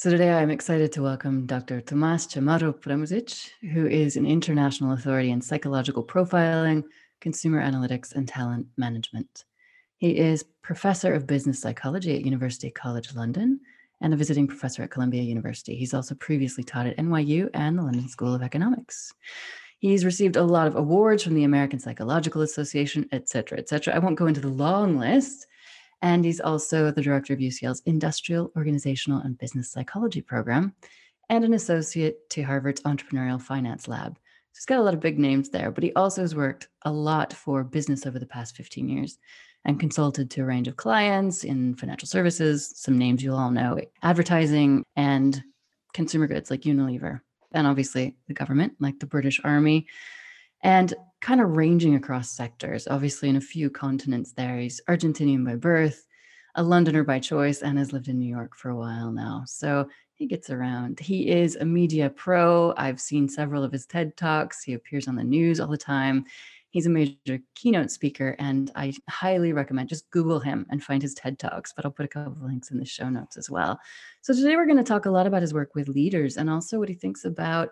So 0.00 0.08
today 0.08 0.32
I'm 0.32 0.50
excited 0.50 0.92
to 0.92 1.02
welcome 1.02 1.44
Dr. 1.44 1.82
Tomas 1.82 2.26
Chamorro 2.26 2.72
Premuzic, 2.72 3.50
who 3.70 3.86
is 3.86 4.16
an 4.16 4.24
international 4.24 4.94
authority 4.94 5.30
in 5.30 5.42
psychological 5.42 6.02
profiling, 6.02 6.84
consumer 7.20 7.62
analytics, 7.62 8.14
and 8.14 8.26
talent 8.26 8.66
management. 8.78 9.44
He 9.98 10.16
is 10.16 10.42
professor 10.62 11.12
of 11.12 11.26
business 11.26 11.60
psychology 11.60 12.16
at 12.16 12.24
University 12.24 12.70
College 12.70 13.14
London 13.14 13.60
and 14.00 14.14
a 14.14 14.16
visiting 14.16 14.46
professor 14.46 14.82
at 14.82 14.90
Columbia 14.90 15.20
University. 15.20 15.76
He's 15.76 15.92
also 15.92 16.14
previously 16.14 16.64
taught 16.64 16.86
at 16.86 16.96
NYU 16.96 17.50
and 17.52 17.76
the 17.76 17.82
London 17.82 18.08
School 18.08 18.32
of 18.34 18.40
Economics. 18.40 19.12
He's 19.80 20.06
received 20.06 20.36
a 20.36 20.42
lot 20.42 20.66
of 20.66 20.76
awards 20.76 21.22
from 21.22 21.34
the 21.34 21.44
American 21.44 21.78
Psychological 21.78 22.40
Association, 22.40 23.06
et 23.12 23.28
cetera, 23.28 23.58
et 23.58 23.68
cetera. 23.68 23.94
I 23.94 23.98
won't 23.98 24.18
go 24.18 24.28
into 24.28 24.40
the 24.40 24.48
long 24.48 24.96
list, 24.96 25.46
and 26.02 26.24
he's 26.24 26.40
also 26.40 26.90
the 26.90 27.02
director 27.02 27.32
of 27.32 27.40
UCL's 27.40 27.82
Industrial, 27.86 28.50
Organizational, 28.56 29.20
and 29.20 29.38
Business 29.38 29.70
Psychology 29.70 30.22
program 30.22 30.74
and 31.28 31.44
an 31.44 31.54
associate 31.54 32.28
to 32.30 32.42
Harvard's 32.42 32.82
Entrepreneurial 32.82 33.40
Finance 33.40 33.86
Lab. 33.86 34.16
So 34.52 34.58
he's 34.58 34.66
got 34.66 34.78
a 34.78 34.82
lot 34.82 34.94
of 34.94 35.00
big 35.00 35.18
names 35.18 35.50
there, 35.50 35.70
but 35.70 35.84
he 35.84 35.92
also 35.94 36.22
has 36.22 36.34
worked 36.34 36.68
a 36.82 36.92
lot 36.92 37.32
for 37.32 37.62
business 37.62 38.06
over 38.06 38.18
the 38.18 38.26
past 38.26 38.56
15 38.56 38.88
years 38.88 39.18
and 39.64 39.78
consulted 39.78 40.30
to 40.30 40.42
a 40.42 40.44
range 40.44 40.68
of 40.68 40.76
clients 40.76 41.44
in 41.44 41.74
financial 41.74 42.08
services, 42.08 42.72
some 42.74 42.98
names 42.98 43.22
you'll 43.22 43.36
all 43.36 43.50
know, 43.50 43.78
advertising, 44.02 44.84
and 44.96 45.42
consumer 45.92 46.26
goods 46.26 46.50
like 46.50 46.62
Unilever, 46.62 47.20
and 47.52 47.66
obviously 47.66 48.16
the 48.26 48.34
government, 48.34 48.72
like 48.80 48.98
the 48.98 49.06
British 49.06 49.40
Army 49.44 49.86
and 50.62 50.94
kind 51.20 51.40
of 51.40 51.56
ranging 51.56 51.94
across 51.94 52.30
sectors. 52.30 52.88
Obviously, 52.88 53.28
in 53.28 53.36
a 53.36 53.40
few 53.40 53.70
continents 53.70 54.32
there. 54.32 54.58
He's 54.58 54.80
Argentinian 54.88 55.44
by 55.44 55.56
birth, 55.56 56.06
a 56.54 56.62
Londoner 56.62 57.04
by 57.04 57.18
choice, 57.18 57.62
and 57.62 57.78
has 57.78 57.92
lived 57.92 58.08
in 58.08 58.18
New 58.18 58.28
York 58.28 58.56
for 58.56 58.70
a 58.70 58.76
while 58.76 59.12
now. 59.12 59.42
So 59.46 59.88
he 60.14 60.26
gets 60.26 60.50
around. 60.50 61.00
He 61.00 61.30
is 61.30 61.56
a 61.56 61.64
media 61.64 62.10
pro. 62.10 62.74
I've 62.76 63.00
seen 63.00 63.28
several 63.28 63.64
of 63.64 63.72
his 63.72 63.86
TED 63.86 64.16
Talks. 64.16 64.62
He 64.62 64.74
appears 64.74 65.08
on 65.08 65.16
the 65.16 65.24
news 65.24 65.60
all 65.60 65.68
the 65.68 65.76
time. 65.76 66.24
He's 66.70 66.86
a 66.86 66.90
major 66.90 67.40
keynote 67.54 67.90
speaker, 67.90 68.36
and 68.38 68.70
I 68.76 68.94
highly 69.08 69.52
recommend 69.52 69.88
just 69.88 70.08
Google 70.10 70.38
him 70.38 70.66
and 70.70 70.82
find 70.82 71.02
his 71.02 71.14
TED 71.14 71.38
Talks. 71.38 71.72
But 71.72 71.84
I'll 71.84 71.90
put 71.90 72.04
a 72.04 72.08
couple 72.08 72.32
of 72.32 72.42
links 72.42 72.70
in 72.70 72.78
the 72.78 72.84
show 72.84 73.08
notes 73.08 73.36
as 73.36 73.50
well. 73.50 73.80
So 74.20 74.32
today 74.32 74.56
we're 74.56 74.66
going 74.66 74.76
to 74.78 74.84
talk 74.84 75.06
a 75.06 75.10
lot 75.10 75.26
about 75.26 75.42
his 75.42 75.52
work 75.52 75.74
with 75.74 75.88
leaders 75.88 76.36
and 76.36 76.48
also 76.48 76.78
what 76.78 76.88
he 76.88 76.94
thinks 76.94 77.24
about 77.24 77.70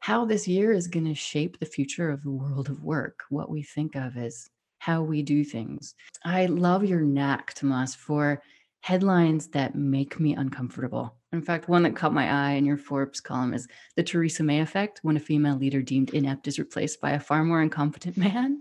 how 0.00 0.24
this 0.24 0.48
year 0.48 0.72
is 0.72 0.88
going 0.88 1.06
to 1.06 1.14
shape 1.14 1.58
the 1.58 1.66
future 1.66 2.10
of 2.10 2.22
the 2.22 2.30
world 2.30 2.68
of 2.68 2.82
work, 2.82 3.20
what 3.28 3.50
we 3.50 3.62
think 3.62 3.94
of 3.94 4.16
as 4.16 4.48
how 4.78 5.02
we 5.02 5.22
do 5.22 5.44
things. 5.44 5.94
I 6.24 6.46
love 6.46 6.84
your 6.84 7.02
knack, 7.02 7.52
Tomas, 7.54 7.94
for 7.94 8.42
headlines 8.80 9.48
that 9.48 9.74
make 9.74 10.18
me 10.18 10.34
uncomfortable. 10.34 11.14
In 11.32 11.42
fact, 11.42 11.68
one 11.68 11.82
that 11.82 11.94
caught 11.94 12.14
my 12.14 12.30
eye 12.30 12.52
in 12.52 12.64
your 12.64 12.78
Forbes 12.78 13.20
column 13.20 13.52
is 13.52 13.68
the 13.94 14.02
Theresa 14.02 14.42
May 14.42 14.60
effect 14.60 15.00
when 15.02 15.18
a 15.18 15.20
female 15.20 15.56
leader 15.56 15.82
deemed 15.82 16.10
inept 16.14 16.48
is 16.48 16.58
replaced 16.58 17.00
by 17.00 17.10
a 17.10 17.20
far 17.20 17.44
more 17.44 17.62
incompetent 17.62 18.16
man. 18.16 18.60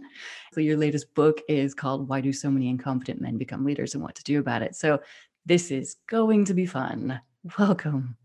So, 0.53 0.59
your 0.59 0.77
latest 0.77 1.15
book 1.15 1.41
is 1.47 1.73
called 1.73 2.09
Why 2.09 2.19
Do 2.19 2.33
So 2.33 2.51
Many 2.51 2.67
Incompetent 2.67 3.21
Men 3.21 3.37
Become 3.37 3.65
Leaders 3.65 3.93
and 3.95 4.03
What 4.03 4.15
to 4.15 4.23
Do 4.23 4.39
About 4.39 4.61
It. 4.61 4.75
So, 4.75 4.99
this 5.45 5.71
is 5.71 5.95
going 6.07 6.45
to 6.45 6.53
be 6.53 6.65
fun. 6.65 7.21
Welcome. 7.57 8.17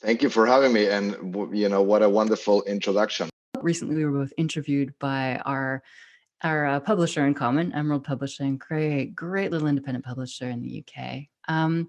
Thank 0.00 0.22
you 0.22 0.30
for 0.30 0.46
having 0.46 0.72
me. 0.72 0.88
And, 0.88 1.34
you 1.52 1.68
know, 1.68 1.82
what 1.82 2.02
a 2.02 2.08
wonderful 2.08 2.62
introduction. 2.64 3.28
Recently, 3.60 3.96
we 3.96 4.04
were 4.04 4.20
both 4.20 4.32
interviewed 4.36 4.94
by 4.98 5.36
our 5.44 5.82
our 6.44 6.66
uh, 6.66 6.80
publisher 6.80 7.26
in 7.26 7.34
common, 7.34 7.72
Emerald 7.74 8.04
Publishing, 8.04 8.58
great, 8.58 9.14
great 9.16 9.50
little 9.50 9.66
independent 9.66 10.04
publisher 10.04 10.48
in 10.48 10.62
the 10.62 10.84
UK. 10.84 11.24
Um, 11.48 11.88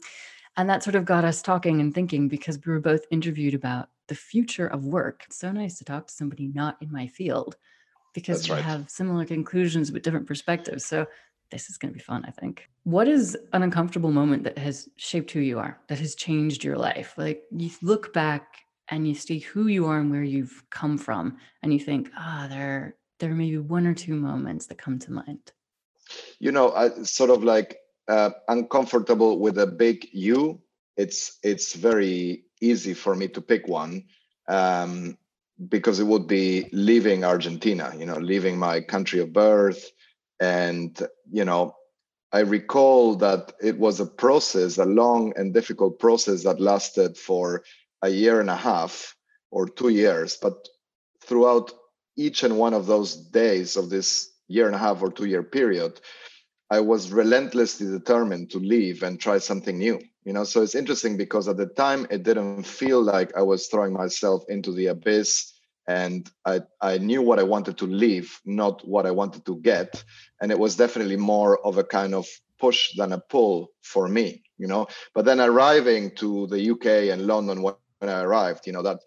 and 0.58 0.68
that 0.70 0.84
sort 0.84 0.96
of 0.96 1.06
got 1.06 1.24
us 1.24 1.44
talking 1.44 1.80
and 1.80 1.94
thinking 1.94 2.28
because 2.28 2.60
we 2.66 2.72
were 2.72 2.80
both 2.80 3.06
interviewed 3.12 3.54
about 3.54 3.90
the 4.08 4.16
future 4.16 4.66
of 4.66 4.86
work. 4.86 5.24
It's 5.28 5.38
so 5.38 5.52
nice 5.52 5.78
to 5.78 5.86
talk 5.86 6.08
to 6.08 6.14
somebody 6.14 6.48
not 6.48 6.78
in 6.82 6.92
my 6.92 7.06
field 7.06 7.58
because 8.14 8.40
That's 8.40 8.50
we 8.50 8.56
right. 8.56 8.64
have 8.64 8.90
similar 8.90 9.24
conclusions 9.24 9.92
but 9.92 10.02
different 10.02 10.28
perspectives. 10.28 10.84
So 10.84 11.06
this 11.52 11.70
is 11.70 11.78
going 11.78 11.94
to 11.94 11.98
be 11.98 12.04
fun, 12.04 12.26
I 12.28 12.32
think. 12.32 12.70
What 12.84 13.08
is 13.08 13.38
an 13.54 13.64
uncomfortable 13.64 14.12
moment 14.12 14.44
that 14.44 14.58
has 14.58 14.90
shaped 14.96 15.32
who 15.32 15.40
you 15.40 15.60
are, 15.60 15.80
that 15.88 16.00
has 16.00 16.16
changed 16.16 16.64
your 16.64 16.78
life? 16.78 17.14
Like 17.18 17.44
you 17.52 17.70
look 17.82 18.14
back 18.14 18.58
and 18.90 19.08
you 19.08 19.16
see 19.16 19.40
who 19.40 19.68
you 19.68 19.86
are 19.88 20.00
and 20.00 20.10
where 20.12 20.24
you've 20.24 20.64
come 20.70 20.98
from, 20.98 21.38
and 21.62 21.72
you 21.72 21.80
think, 21.80 22.10
ah, 22.18 22.46
oh, 22.46 22.50
there, 22.50 22.96
there 23.20 23.36
may 23.36 23.52
be 23.52 23.58
one 23.58 23.86
or 23.86 23.94
two 23.94 24.16
moments 24.16 24.66
that 24.68 24.78
come 24.78 24.98
to 25.00 25.12
mind. 25.12 25.52
You 26.40 26.52
know, 26.52 26.72
I 26.72 26.90
sort 27.04 27.30
of 27.30 27.44
like 27.44 27.78
uh, 28.08 28.32
uncomfortable 28.48 29.40
with 29.40 29.60
a 29.60 29.68
big 29.68 30.08
U. 30.14 30.60
It's 30.98 31.38
it's 31.44 31.76
very 31.76 32.46
easy 32.62 32.94
for 32.94 33.16
me 33.16 33.28
to 33.30 33.42
pick 33.42 33.68
one. 33.68 34.06
Um, 34.48 35.18
because 35.68 36.00
it 36.00 36.06
would 36.06 36.26
be 36.26 36.70
leaving 36.72 37.24
Argentina, 37.24 37.94
you 37.98 38.06
know, 38.06 38.18
leaving 38.18 38.58
my 38.58 38.80
country 38.80 39.20
of 39.20 39.34
birth, 39.34 39.92
and, 40.40 40.98
you 41.32 41.46
know, 41.46 41.76
I 42.32 42.40
recall 42.40 43.16
that 43.16 43.54
it 43.62 43.80
was 43.80 44.00
a 44.00 44.06
process, 44.06 44.78
a 44.78 44.86
long 44.86 45.34
and 45.36 45.54
difficult 45.54 46.00
process 46.00 46.44
that 46.44 46.62
lasted 46.62 47.18
for 47.18 47.64
a 48.02 48.10
year 48.10 48.40
and 48.40 48.50
a 48.50 48.56
half 48.56 49.16
or 49.52 49.68
two 49.68 49.90
years. 49.90 50.38
But 50.40 50.68
throughout 51.24 51.72
each 52.16 52.44
and 52.44 52.58
one 52.58 52.74
of 52.74 52.86
those 52.86 53.16
days 53.16 53.78
of 53.78 53.90
this 53.90 54.32
year 54.48 54.68
and 54.68 54.76
a 54.76 54.80
half 54.80 55.02
or 55.02 55.12
two 55.12 55.26
year 55.26 55.44
period, 55.44 56.00
I 56.70 56.82
was 56.82 57.12
relentlessly 57.12 57.88
determined 57.88 58.52
to 58.52 58.60
leave 58.60 59.02
and 59.02 59.20
try 59.20 59.40
something 59.40 59.78
new. 59.78 60.00
You 60.24 60.34
know, 60.34 60.44
so 60.44 60.62
it's 60.62 60.76
interesting 60.76 61.18
because 61.18 61.48
at 61.48 61.58
the 61.58 61.66
time 61.66 62.06
it 62.12 62.22
didn't 62.22 62.64
feel 62.64 63.02
like 63.02 63.36
I 63.36 63.42
was 63.42 63.68
throwing 63.68 63.94
myself 63.94 64.44
into 64.50 64.72
the 64.72 64.88
abyss 64.88 65.59
and 65.90 66.30
I, 66.46 66.62
I 66.82 67.00
knew 67.00 67.24
what 67.24 67.40
I 67.40 67.44
wanted 67.44 67.80
to 67.80 67.88
leave, 67.88 68.40
not 68.46 68.88
what 68.88 69.08
I 69.08 69.12
wanted 69.12 69.44
to 69.48 69.56
get. 69.56 70.04
And 70.40 70.52
it 70.52 70.60
was 70.60 70.76
definitely 70.76 71.18
more 71.18 71.66
of 71.66 71.80
a 71.80 71.84
kind 71.84 72.14
of 72.14 72.28
push 72.60 72.96
than 72.96 73.12
a 73.12 73.18
pull 73.18 73.72
for 73.82 74.08
me, 74.08 74.44
you 74.60 74.68
know. 74.68 74.88
But 75.16 75.26
then 75.26 75.42
arriving 75.42 76.12
to 76.18 76.46
the 76.46 76.72
UK 76.74 77.12
and 77.12 77.26
London 77.26 77.64
when 77.64 77.74
I 78.04 78.22
arrived, 78.22 78.68
you 78.68 78.74
know, 78.74 78.84
that 78.84 79.00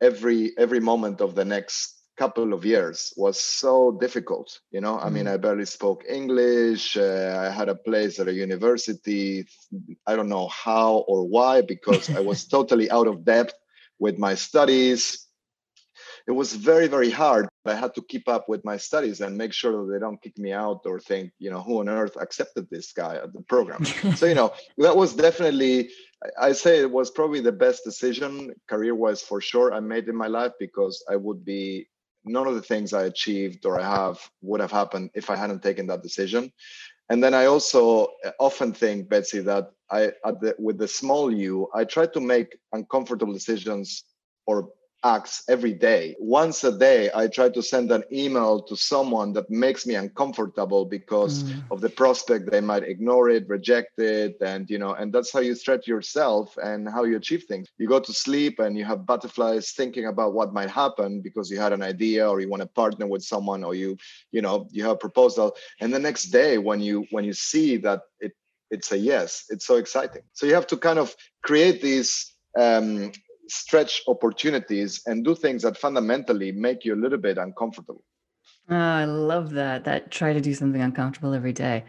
every 0.00 0.52
every 0.56 0.78
moment 0.78 1.20
of 1.20 1.34
the 1.34 1.44
next 1.44 2.02
couple 2.16 2.52
of 2.52 2.64
years 2.64 3.12
was 3.16 3.40
so 3.40 3.90
difficult 4.00 4.60
you 4.70 4.80
know 4.80 5.00
i 5.00 5.10
mean 5.10 5.24
mm. 5.24 5.32
i 5.32 5.36
barely 5.36 5.64
spoke 5.64 6.04
english 6.08 6.96
uh, 6.96 7.36
i 7.44 7.50
had 7.50 7.68
a 7.68 7.74
place 7.74 8.20
at 8.20 8.28
a 8.28 8.32
university 8.32 9.44
i 10.06 10.14
don't 10.14 10.28
know 10.28 10.46
how 10.46 10.98
or 11.08 11.24
why 11.24 11.60
because 11.60 12.08
i 12.10 12.20
was 12.20 12.46
totally 12.56 12.88
out 12.92 13.08
of 13.08 13.24
depth 13.24 13.54
with 13.98 14.16
my 14.16 14.32
studies 14.32 15.23
it 16.26 16.32
was 16.32 16.54
very 16.54 16.86
very 16.86 17.10
hard 17.10 17.48
i 17.66 17.74
had 17.74 17.94
to 17.94 18.02
keep 18.02 18.28
up 18.28 18.48
with 18.48 18.64
my 18.64 18.76
studies 18.76 19.20
and 19.20 19.36
make 19.36 19.52
sure 19.52 19.72
that 19.72 19.92
they 19.92 19.98
don't 19.98 20.22
kick 20.22 20.36
me 20.38 20.52
out 20.52 20.80
or 20.86 20.98
think 20.98 21.30
you 21.38 21.50
know 21.50 21.62
who 21.62 21.80
on 21.80 21.88
earth 21.88 22.16
accepted 22.20 22.68
this 22.70 22.92
guy 22.92 23.16
at 23.16 23.32
the 23.32 23.42
program. 23.42 23.84
So 24.16 24.26
you 24.26 24.34
know 24.34 24.52
that 24.78 24.96
was 24.96 25.14
definitely 25.14 25.90
i 26.40 26.52
say 26.52 26.80
it 26.80 26.90
was 26.90 27.10
probably 27.10 27.40
the 27.40 27.52
best 27.52 27.84
decision 27.84 28.54
career 28.68 28.94
wise 28.94 29.22
for 29.22 29.40
sure 29.40 29.74
i 29.74 29.80
made 29.80 30.08
in 30.08 30.16
my 30.16 30.28
life 30.28 30.52
because 30.58 31.04
i 31.10 31.16
would 31.16 31.44
be 31.44 31.88
none 32.24 32.46
of 32.46 32.54
the 32.54 32.62
things 32.62 32.92
i 32.92 33.04
achieved 33.04 33.66
or 33.66 33.80
i 33.80 33.86
have 34.00 34.18
would 34.40 34.60
have 34.60 34.72
happened 34.72 35.10
if 35.14 35.30
i 35.30 35.36
hadn't 35.36 35.62
taken 35.62 35.86
that 35.86 36.02
decision. 36.02 36.50
And 37.10 37.22
then 37.22 37.34
i 37.34 37.44
also 37.44 38.08
uh, 38.24 38.30
often 38.40 38.72
think 38.72 39.10
betsy 39.10 39.40
that 39.40 39.64
i 39.90 40.12
the, 40.42 40.54
with 40.58 40.78
the 40.78 40.88
small 40.88 41.30
u 41.30 41.68
i 41.74 41.84
try 41.84 42.06
to 42.06 42.20
make 42.20 42.56
uncomfortable 42.72 43.34
decisions 43.34 44.04
or 44.46 44.70
acts 45.04 45.44
every 45.48 45.74
day. 45.74 46.16
Once 46.18 46.64
a 46.64 46.76
day, 46.76 47.10
I 47.14 47.28
try 47.28 47.50
to 47.50 47.62
send 47.62 47.92
an 47.92 48.04
email 48.10 48.62
to 48.62 48.76
someone 48.76 49.34
that 49.34 49.50
makes 49.50 49.86
me 49.86 49.94
uncomfortable 49.94 50.84
because 50.86 51.44
mm. 51.44 51.62
of 51.70 51.80
the 51.80 51.90
prospect 51.90 52.50
they 52.50 52.60
might 52.60 52.82
ignore 52.82 53.28
it, 53.28 53.48
reject 53.48 53.98
it, 53.98 54.36
and 54.40 54.68
you 54.70 54.78
know, 54.78 54.94
and 54.94 55.12
that's 55.12 55.32
how 55.32 55.40
you 55.40 55.54
stretch 55.54 55.86
yourself 55.86 56.56
and 56.62 56.88
how 56.88 57.04
you 57.04 57.16
achieve 57.16 57.44
things. 57.44 57.68
You 57.76 57.86
go 57.86 58.00
to 58.00 58.12
sleep 58.12 58.58
and 58.58 58.76
you 58.76 58.84
have 58.84 59.06
butterflies 59.06 59.72
thinking 59.72 60.06
about 60.06 60.32
what 60.32 60.54
might 60.54 60.70
happen 60.70 61.20
because 61.20 61.50
you 61.50 61.58
had 61.58 61.72
an 61.72 61.82
idea 61.82 62.28
or 62.28 62.40
you 62.40 62.48
want 62.48 62.62
to 62.62 62.68
partner 62.68 63.06
with 63.06 63.22
someone 63.22 63.62
or 63.62 63.74
you, 63.74 63.96
you 64.32 64.40
know, 64.40 64.68
you 64.70 64.82
have 64.84 64.92
a 64.92 64.96
proposal. 64.96 65.54
And 65.80 65.92
the 65.92 65.98
next 65.98 66.24
day 66.24 66.58
when 66.58 66.80
you 66.80 67.06
when 67.10 67.24
you 67.24 67.34
see 67.34 67.76
that 67.78 68.00
it 68.20 68.32
it's 68.70 68.90
a 68.92 68.98
yes. 68.98 69.44
It's 69.50 69.66
so 69.66 69.76
exciting. 69.76 70.22
So 70.32 70.46
you 70.46 70.54
have 70.54 70.66
to 70.68 70.76
kind 70.76 70.98
of 70.98 71.14
create 71.42 71.80
these 71.80 72.34
um, 72.58 73.12
stretch 73.48 74.02
opportunities 74.08 75.02
and 75.06 75.24
do 75.24 75.34
things 75.34 75.62
that 75.62 75.76
fundamentally 75.76 76.52
make 76.52 76.84
you 76.84 76.94
a 76.94 77.00
little 77.00 77.18
bit 77.18 77.38
uncomfortable. 77.38 78.02
Oh, 78.68 78.76
I 78.76 79.04
love 79.04 79.50
that. 79.52 79.84
That 79.84 80.10
try 80.10 80.32
to 80.32 80.40
do 80.40 80.54
something 80.54 80.80
uncomfortable 80.80 81.34
every 81.34 81.52
day 81.52 81.84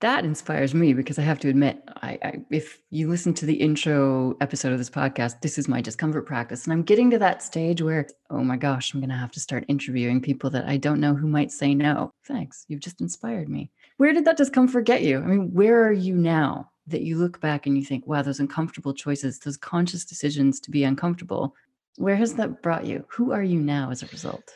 that 0.00 0.24
inspires 0.24 0.74
me 0.74 0.92
because 0.92 1.18
I 1.18 1.22
have 1.22 1.40
to 1.40 1.48
admit, 1.48 1.82
I, 2.02 2.18
I, 2.22 2.32
if 2.50 2.80
you 2.90 3.08
listen 3.08 3.32
to 3.34 3.46
the 3.46 3.54
intro 3.54 4.36
episode 4.42 4.72
of 4.72 4.78
this 4.78 4.90
podcast, 4.90 5.40
this 5.40 5.56
is 5.56 5.68
my 5.68 5.80
discomfort 5.80 6.26
practice, 6.26 6.64
and 6.64 6.72
I'm 6.72 6.82
getting 6.82 7.10
to 7.10 7.18
that 7.18 7.42
stage 7.42 7.80
where, 7.80 8.06
oh 8.28 8.44
my 8.44 8.56
gosh, 8.56 8.92
I'm 8.92 9.00
going 9.00 9.10
to 9.10 9.16
have 9.16 9.32
to 9.32 9.40
start 9.40 9.64
interviewing 9.68 10.20
people 10.20 10.50
that 10.50 10.66
I 10.66 10.76
don't 10.76 11.00
know 11.00 11.14
who 11.14 11.26
might 11.26 11.50
say 11.50 11.74
no. 11.74 12.12
Thanks, 12.26 12.66
you've 12.68 12.80
just 12.80 13.00
inspired 13.00 13.48
me. 13.48 13.70
Where 13.96 14.12
did 14.12 14.26
that 14.26 14.36
discomfort 14.36 14.84
get 14.84 15.02
you? 15.02 15.18
I 15.18 15.22
mean, 15.22 15.54
where 15.54 15.82
are 15.86 15.92
you 15.92 16.14
now 16.14 16.70
that 16.86 17.02
you 17.02 17.16
look 17.18 17.40
back 17.40 17.66
and 17.66 17.76
you 17.76 17.84
think, 17.84 18.06
wow, 18.06 18.22
those 18.22 18.40
uncomfortable 18.40 18.94
choices, 18.94 19.38
those 19.38 19.56
conscious 19.56 20.04
decisions 20.04 20.60
to 20.60 20.70
be 20.70 20.84
uncomfortable, 20.84 21.54
where 21.96 22.16
has 22.16 22.34
that 22.34 22.62
brought 22.62 22.86
you? 22.86 23.04
Who 23.08 23.32
are 23.32 23.42
you 23.42 23.60
now 23.60 23.90
as 23.90 24.02
a 24.02 24.06
result? 24.06 24.54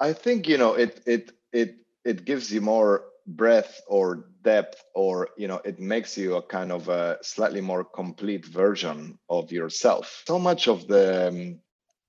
I 0.00 0.12
think 0.12 0.48
you 0.48 0.58
know 0.58 0.74
it. 0.74 1.00
It 1.06 1.32
it 1.52 1.76
it 2.04 2.24
gives 2.24 2.52
you 2.52 2.60
more 2.60 3.04
breadth 3.28 3.82
or 3.86 4.28
depth 4.42 4.82
or 4.94 5.28
you 5.36 5.46
know 5.46 5.60
it 5.64 5.78
makes 5.78 6.16
you 6.16 6.36
a 6.36 6.42
kind 6.42 6.72
of 6.72 6.88
a 6.88 7.18
slightly 7.22 7.60
more 7.60 7.84
complete 7.84 8.46
version 8.46 9.18
of 9.28 9.52
yourself 9.52 10.22
so 10.26 10.38
much 10.38 10.66
of 10.66 10.88
the 10.88 11.28
um, 11.28 11.58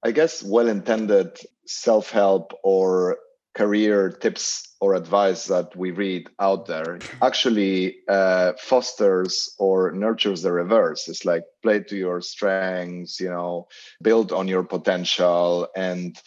i 0.02 0.12
guess 0.12 0.42
well-intended 0.42 1.38
self-help 1.66 2.54
or 2.64 3.18
career 3.60 4.10
tips 4.10 4.46
or 4.80 4.94
advice 4.94 5.44
that 5.48 5.76
we 5.76 5.92
read 5.92 6.30
out 6.40 6.66
there 6.66 6.98
actually 7.22 7.98
uh, 8.08 8.54
fosters 8.58 9.54
or 9.60 9.92
nurtures 9.92 10.42
the 10.44 10.52
reverse 10.64 11.10
it's 11.10 11.26
like 11.26 11.44
play 11.62 11.80
to 11.82 11.98
your 11.98 12.22
strengths 12.22 13.20
you 13.20 13.30
know 13.30 13.68
build 14.02 14.32
on 14.32 14.48
your 14.48 14.64
potential 14.64 15.68
and 15.76 16.22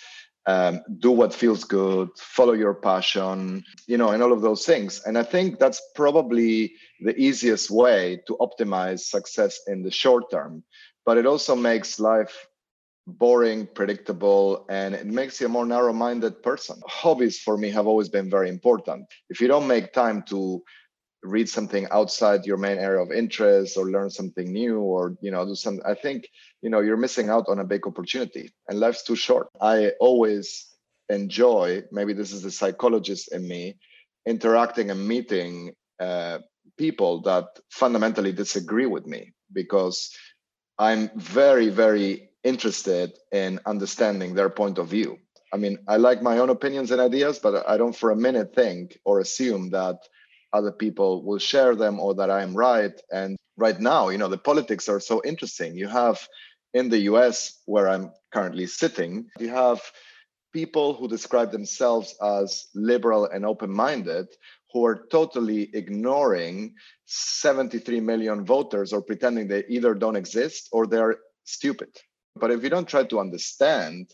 um, 0.46 0.80
do 0.98 1.12
what 1.12 1.32
feels 1.32 1.62
good, 1.62 2.08
follow 2.18 2.52
your 2.52 2.74
passion, 2.74 3.64
you 3.86 3.96
know, 3.96 4.10
and 4.10 4.22
all 4.22 4.32
of 4.32 4.42
those 4.42 4.66
things. 4.66 5.00
And 5.06 5.16
I 5.16 5.22
think 5.22 5.60
that's 5.60 5.80
probably 5.94 6.74
the 7.00 7.16
easiest 7.16 7.70
way 7.70 8.20
to 8.26 8.36
optimize 8.40 9.00
success 9.00 9.60
in 9.68 9.82
the 9.82 9.90
short 9.92 10.32
term. 10.32 10.64
But 11.06 11.18
it 11.18 11.26
also 11.26 11.54
makes 11.54 12.00
life 12.00 12.48
boring, 13.06 13.66
predictable, 13.66 14.64
and 14.68 14.94
it 14.94 15.06
makes 15.06 15.40
you 15.40 15.46
a 15.46 15.48
more 15.50 15.66
narrow 15.66 15.92
minded 15.92 16.42
person. 16.42 16.80
Hobbies 16.86 17.40
for 17.40 17.56
me 17.56 17.70
have 17.70 17.86
always 17.86 18.08
been 18.08 18.30
very 18.30 18.48
important. 18.48 19.06
If 19.28 19.40
you 19.40 19.48
don't 19.48 19.66
make 19.66 19.92
time 19.92 20.22
to 20.28 20.62
read 21.22 21.48
something 21.48 21.86
outside 21.90 22.44
your 22.44 22.56
main 22.56 22.78
area 22.78 23.00
of 23.00 23.12
interest 23.12 23.76
or 23.76 23.90
learn 23.90 24.10
something 24.10 24.52
new 24.52 24.80
or 24.80 25.16
you 25.20 25.30
know 25.30 25.44
do 25.44 25.54
some 25.54 25.80
i 25.86 25.94
think 25.94 26.28
you 26.62 26.70
know 26.70 26.80
you're 26.80 26.96
missing 26.96 27.30
out 27.30 27.44
on 27.48 27.60
a 27.60 27.64
big 27.64 27.86
opportunity 27.86 28.50
and 28.68 28.80
life's 28.80 29.04
too 29.04 29.14
short 29.14 29.48
i 29.60 29.90
always 30.00 30.66
enjoy 31.08 31.80
maybe 31.92 32.12
this 32.12 32.32
is 32.32 32.42
the 32.42 32.50
psychologist 32.50 33.32
in 33.32 33.46
me 33.46 33.76
interacting 34.26 34.90
and 34.90 35.06
meeting 35.06 35.72
uh, 36.00 36.38
people 36.76 37.22
that 37.22 37.46
fundamentally 37.70 38.32
disagree 38.32 38.86
with 38.86 39.06
me 39.06 39.32
because 39.52 40.10
i'm 40.78 41.08
very 41.14 41.68
very 41.68 42.31
interested 42.44 43.12
in 43.32 43.60
understanding 43.66 44.34
their 44.34 44.50
point 44.50 44.78
of 44.78 44.88
view 44.88 45.18
i 45.52 45.56
mean 45.56 45.78
i 45.88 45.96
like 45.96 46.22
my 46.22 46.38
own 46.38 46.50
opinions 46.50 46.90
and 46.90 47.00
ideas 47.00 47.38
but 47.38 47.68
i 47.68 47.76
don't 47.76 47.96
for 47.96 48.10
a 48.10 48.16
minute 48.16 48.54
think 48.54 48.98
or 49.04 49.20
assume 49.20 49.70
that 49.70 49.98
other 50.52 50.72
people 50.72 51.22
will 51.24 51.38
share 51.38 51.74
them 51.74 51.98
or 51.98 52.14
that 52.14 52.30
I'm 52.30 52.54
right. 52.54 52.92
And 53.10 53.38
right 53.56 53.78
now, 53.80 54.08
you 54.10 54.18
know, 54.18 54.28
the 54.28 54.38
politics 54.38 54.88
are 54.88 55.00
so 55.00 55.22
interesting. 55.24 55.76
You 55.76 55.88
have 55.88 56.20
in 56.74 56.88
the 56.88 57.00
US, 57.12 57.60
where 57.66 57.88
I'm 57.88 58.12
currently 58.32 58.66
sitting, 58.66 59.26
you 59.38 59.48
have 59.50 59.80
people 60.52 60.94
who 60.94 61.08
describe 61.08 61.50
themselves 61.50 62.14
as 62.22 62.66
liberal 62.74 63.26
and 63.26 63.44
open 63.44 63.70
minded 63.70 64.26
who 64.72 64.84
are 64.86 65.06
totally 65.10 65.70
ignoring 65.74 66.74
73 67.06 68.00
million 68.00 68.44
voters 68.44 68.92
or 68.92 69.02
pretending 69.02 69.48
they 69.48 69.64
either 69.68 69.94
don't 69.94 70.16
exist 70.16 70.68
or 70.72 70.86
they're 70.86 71.18
stupid. 71.44 71.88
But 72.36 72.50
if 72.50 72.62
you 72.62 72.70
don't 72.70 72.88
try 72.88 73.04
to 73.04 73.20
understand 73.20 74.12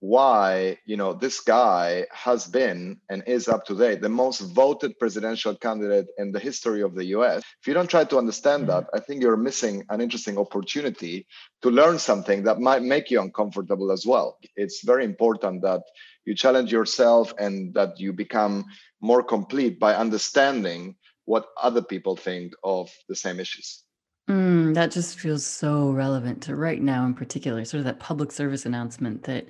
why 0.00 0.78
you 0.84 0.96
know 0.96 1.12
this 1.12 1.40
guy 1.40 2.06
has 2.12 2.46
been 2.46 3.00
and 3.10 3.22
is 3.26 3.48
up 3.48 3.64
to 3.66 3.74
date 3.74 4.00
the 4.00 4.08
most 4.08 4.40
voted 4.40 4.96
presidential 4.98 5.56
candidate 5.56 6.06
in 6.18 6.30
the 6.30 6.38
history 6.38 6.82
of 6.82 6.94
the 6.94 7.06
US 7.06 7.42
if 7.60 7.66
you 7.66 7.74
don't 7.74 7.90
try 7.90 8.04
to 8.04 8.16
understand 8.16 8.68
that 8.68 8.84
mm-hmm. 8.84 8.96
i 8.96 9.00
think 9.00 9.20
you're 9.20 9.36
missing 9.36 9.84
an 9.90 10.00
interesting 10.00 10.38
opportunity 10.38 11.26
to 11.62 11.70
learn 11.70 11.98
something 11.98 12.44
that 12.44 12.60
might 12.60 12.82
make 12.82 13.10
you 13.10 13.20
uncomfortable 13.20 13.90
as 13.90 14.06
well. 14.06 14.38
It's 14.54 14.84
very 14.84 15.04
important 15.04 15.62
that 15.62 15.82
you 16.24 16.36
challenge 16.36 16.70
yourself 16.70 17.34
and 17.38 17.74
that 17.74 17.98
you 17.98 18.12
become 18.12 18.66
more 19.00 19.24
complete 19.24 19.80
by 19.80 19.94
understanding 19.94 20.94
what 21.24 21.46
other 21.60 21.82
people 21.82 22.14
think 22.14 22.52
of 22.62 22.88
the 23.08 23.16
same 23.16 23.40
issues 23.40 23.82
Mm, 24.28 24.74
that 24.74 24.90
just 24.90 25.18
feels 25.18 25.46
so 25.46 25.90
relevant 25.90 26.42
to 26.42 26.54
right 26.54 26.82
now 26.82 27.06
in 27.06 27.14
particular, 27.14 27.64
sort 27.64 27.78
of 27.78 27.84
that 27.86 27.98
public 27.98 28.30
service 28.30 28.66
announcement 28.66 29.22
that 29.24 29.46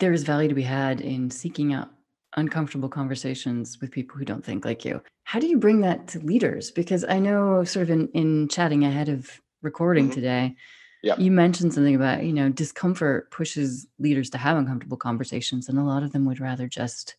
there 0.00 0.12
is 0.12 0.24
value 0.24 0.48
to 0.48 0.54
be 0.54 0.62
had 0.62 1.00
in 1.00 1.30
seeking 1.30 1.72
out 1.72 1.90
uncomfortable 2.36 2.88
conversations 2.88 3.80
with 3.80 3.92
people 3.92 4.18
who 4.18 4.24
don't 4.24 4.44
think 4.44 4.64
like 4.64 4.84
you. 4.84 5.00
How 5.22 5.38
do 5.38 5.46
you 5.46 5.58
bring 5.58 5.80
that 5.82 6.08
to 6.08 6.18
leaders? 6.18 6.72
Because 6.72 7.04
I 7.04 7.20
know 7.20 7.62
sort 7.62 7.84
of 7.84 7.90
in, 7.90 8.08
in 8.08 8.48
chatting 8.48 8.84
ahead 8.84 9.08
of 9.08 9.40
recording 9.62 10.06
mm-hmm. 10.06 10.14
today, 10.14 10.56
yeah. 11.04 11.14
you 11.16 11.30
mentioned 11.30 11.72
something 11.72 11.94
about, 11.94 12.24
you 12.24 12.32
know, 12.32 12.48
discomfort 12.48 13.30
pushes 13.30 13.86
leaders 14.00 14.28
to 14.30 14.38
have 14.38 14.56
uncomfortable 14.56 14.96
conversations 14.96 15.68
and 15.68 15.78
a 15.78 15.84
lot 15.84 16.02
of 16.02 16.12
them 16.12 16.24
would 16.24 16.40
rather 16.40 16.66
just 16.66 17.14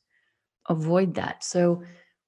avoid 0.68 1.14
that. 1.14 1.44
So 1.44 1.84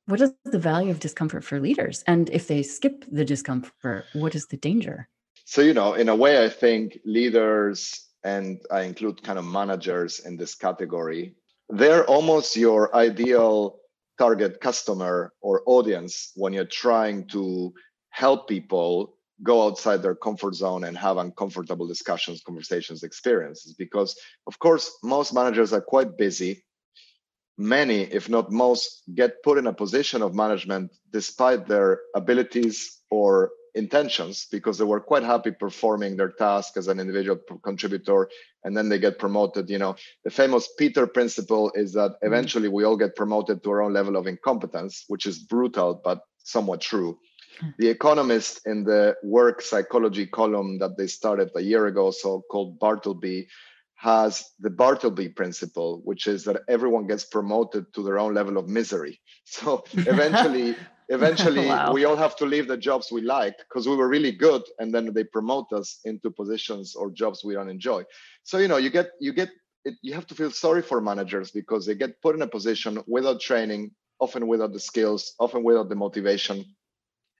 what 0.07 0.21
is 0.21 0.31
the 0.45 0.59
value 0.59 0.89
of 0.89 0.99
discomfort 0.99 1.43
for 1.43 1.59
leaders? 1.59 2.03
And 2.07 2.29
if 2.29 2.47
they 2.47 2.63
skip 2.63 3.05
the 3.11 3.25
discomfort, 3.25 4.05
what 4.13 4.35
is 4.35 4.47
the 4.47 4.57
danger? 4.57 5.09
So, 5.45 5.61
you 5.61 5.73
know, 5.73 5.93
in 5.93 6.09
a 6.09 6.15
way, 6.15 6.43
I 6.43 6.49
think 6.49 6.99
leaders 7.05 8.07
and 8.23 8.59
I 8.71 8.81
include 8.81 9.23
kind 9.23 9.37
of 9.37 9.45
managers 9.45 10.19
in 10.19 10.37
this 10.37 10.55
category, 10.55 11.35
they're 11.69 12.05
almost 12.05 12.55
your 12.55 12.95
ideal 12.95 13.79
target 14.17 14.61
customer 14.61 15.33
or 15.41 15.61
audience 15.65 16.31
when 16.35 16.53
you're 16.53 16.65
trying 16.65 17.27
to 17.27 17.73
help 18.09 18.47
people 18.47 19.17
go 19.43 19.67
outside 19.67 20.01
their 20.01 20.15
comfort 20.15 20.55
zone 20.55 20.85
and 20.85 20.97
have 20.97 21.17
uncomfortable 21.17 21.87
discussions, 21.87 22.41
conversations, 22.43 23.03
experiences. 23.03 23.73
Because, 23.73 24.17
of 24.47 24.57
course, 24.59 24.97
most 25.03 25.33
managers 25.33 25.73
are 25.73 25.81
quite 25.81 26.17
busy. 26.17 26.63
Many, 27.57 28.01
if 28.01 28.29
not 28.29 28.51
most, 28.51 29.03
get 29.15 29.41
put 29.43 29.57
in 29.57 29.67
a 29.67 29.73
position 29.73 30.21
of 30.21 30.35
management 30.35 30.91
despite 31.11 31.67
their 31.67 32.01
abilities 32.15 33.01
or 33.09 33.51
intentions 33.77 34.47
because 34.51 34.77
they 34.77 34.83
were 34.83 34.99
quite 34.99 35.23
happy 35.23 35.51
performing 35.51 36.17
their 36.17 36.31
task 36.31 36.75
as 36.77 36.87
an 36.87 36.99
individual 36.99 37.39
contributor 37.63 38.27
and 38.63 38.75
then 38.75 38.89
they 38.89 38.97
get 38.97 39.19
promoted 39.19 39.69
you 39.69 39.77
know 39.77 39.95
the 40.23 40.31
famous 40.31 40.67
peter 40.79 41.05
principle 41.05 41.71
is 41.75 41.93
that 41.93 42.11
mm-hmm. 42.11 42.27
eventually 42.27 42.67
we 42.67 42.83
all 42.83 42.97
get 42.97 43.15
promoted 43.15 43.63
to 43.63 43.69
our 43.69 43.83
own 43.83 43.93
level 43.93 44.17
of 44.17 44.25
incompetence 44.25 45.05
which 45.07 45.25
is 45.25 45.37
brutal 45.37 46.01
but 46.03 46.21
somewhat 46.39 46.81
true 46.81 47.19
hmm. 47.59 47.69
the 47.77 47.87
economist 47.87 48.61
in 48.65 48.83
the 48.83 49.15
work 49.23 49.61
psychology 49.61 50.25
column 50.25 50.79
that 50.79 50.97
they 50.97 51.07
started 51.07 51.49
a 51.55 51.61
year 51.61 51.85
ago 51.85 52.09
so 52.09 52.43
called 52.49 52.79
bartleby 52.79 53.47
has 53.97 54.49
the 54.59 54.69
Bartleby 54.69 55.29
principle, 55.29 56.01
which 56.03 56.27
is 56.27 56.45
that 56.45 56.61
everyone 56.69 57.07
gets 57.07 57.25
promoted 57.25 57.91
to 57.93 58.03
their 58.03 58.19
own 58.19 58.33
level 58.33 58.57
of 58.57 58.67
misery. 58.67 59.19
So 59.49 59.85
eventually, 59.93 60.75
eventually 61.09 61.67
wow. 61.67 61.93
we 61.93 62.05
all 62.05 62.15
have 62.15 62.35
to 62.35 62.45
leave 62.45 62.67
the 62.67 62.77
jobs 62.77 63.11
we 63.11 63.21
like 63.21 63.57
because 63.57 63.87
we 63.87 63.95
were 63.95 64.09
really 64.09 64.31
good 64.31 64.61
and 64.79 64.93
then 64.93 65.13
they 65.13 65.23
promote 65.23 65.71
us 65.71 65.99
into 66.03 66.29
positions 66.29 66.95
or 66.95 67.11
jobs 67.11 67.43
we 67.43 67.53
don't 67.53 67.69
enjoy 67.69 68.03
so 68.43 68.57
you 68.57 68.67
know 68.67 68.77
you 68.77 68.89
get 68.89 69.11
you 69.19 69.31
get 69.31 69.49
it, 69.85 69.95
you 70.01 70.13
have 70.13 70.27
to 70.27 70.35
feel 70.35 70.51
sorry 70.51 70.81
for 70.81 70.99
managers 70.99 71.51
because 71.51 71.85
they 71.85 71.95
get 71.95 72.21
put 72.21 72.35
in 72.35 72.41
a 72.41 72.47
position 72.47 73.01
without 73.07 73.39
training 73.39 73.91
often 74.19 74.47
without 74.47 74.73
the 74.73 74.79
skills 74.79 75.33
often 75.39 75.63
without 75.63 75.87
the 75.87 75.95
motivation 75.95 76.65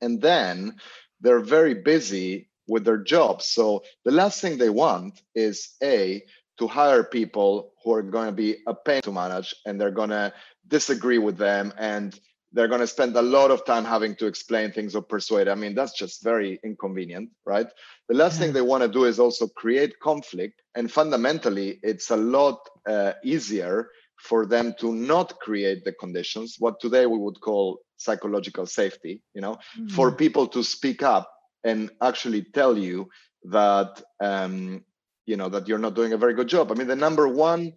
and 0.02 0.22
then 0.22 0.76
they're 1.20 1.42
very 1.42 1.74
busy 1.74 2.50
with 2.70 2.86
their 2.86 2.98
jobs 2.98 3.46
so 3.46 3.84
the 4.06 4.12
last 4.12 4.40
thing 4.40 4.58
they 4.58 4.70
want 4.70 5.22
is 5.36 5.76
a 5.84 6.24
to 6.60 6.68
hire 6.68 7.04
people 7.04 7.74
who 7.84 7.94
are 7.94 8.02
going 8.02 8.28
to 8.28 8.32
be 8.32 8.58
a 8.68 8.74
pain 8.74 9.02
to 9.02 9.12
manage 9.12 9.54
and 9.66 9.80
they're 9.80 9.92
going 9.92 10.10
to 10.10 10.34
disagree 10.68 11.18
with 11.18 11.38
them 11.38 11.74
and 11.78 12.20
they're 12.54 12.68
going 12.68 12.82
to 12.82 12.88
spend 12.88 13.16
a 13.16 13.22
lot 13.22 13.52
of 13.52 13.66
time 13.66 13.84
having 13.84 14.16
to 14.16 14.26
explain 14.26 14.72
things 14.72 14.96
or 14.96 15.02
persuade. 15.02 15.48
I 15.48 15.56
mean, 15.56 15.76
that's 15.76 15.94
just 15.94 16.24
very 16.24 16.60
inconvenient, 16.64 17.30
right? 17.46 17.68
The 18.08 18.16
last 18.16 18.36
yeah. 18.36 18.46
thing 18.46 18.54
they 18.54 18.62
want 18.62 18.84
to 18.84 18.90
do 18.90 19.04
is 19.04 19.20
also 19.20 19.48
create 19.48 20.00
conflict. 20.00 20.62
And 20.74 20.92
fundamentally, 20.92 21.80
it's 21.84 22.10
a 22.10 22.16
lot 22.16 22.60
uh, 22.88 23.14
easier 23.24 23.90
for 24.18 24.46
them 24.46 24.74
to 24.80 24.94
not 24.94 25.40
create 25.40 25.84
the 25.84 25.92
conditions, 25.92 26.56
what 26.58 26.80
today 26.80 27.06
we 27.06 27.20
would 27.20 27.40
call 27.42 27.80
psychological 27.98 28.66
safety 28.66 29.22
you 29.34 29.42
know 29.42 29.54
mm-hmm. 29.54 29.88
for 29.90 30.12
people 30.12 30.48
to 30.48 30.64
speak 30.64 31.04
up 31.04 31.30
and 31.64 31.90
actually 32.02 32.44
tell 32.54 32.78
you 32.78 33.10
that 33.44 34.02
um, 34.22 34.84
you 35.28 35.38
know 35.38 35.50
that 35.50 35.68
you're 35.68 35.78
not 35.78 35.94
doing 35.94 36.14
a 36.14 36.18
very 36.18 36.34
good 36.34 36.48
job. 36.48 36.72
I 36.72 36.76
mean 36.76 36.88
the 36.88 36.96
number 36.96 37.28
one 37.28 37.74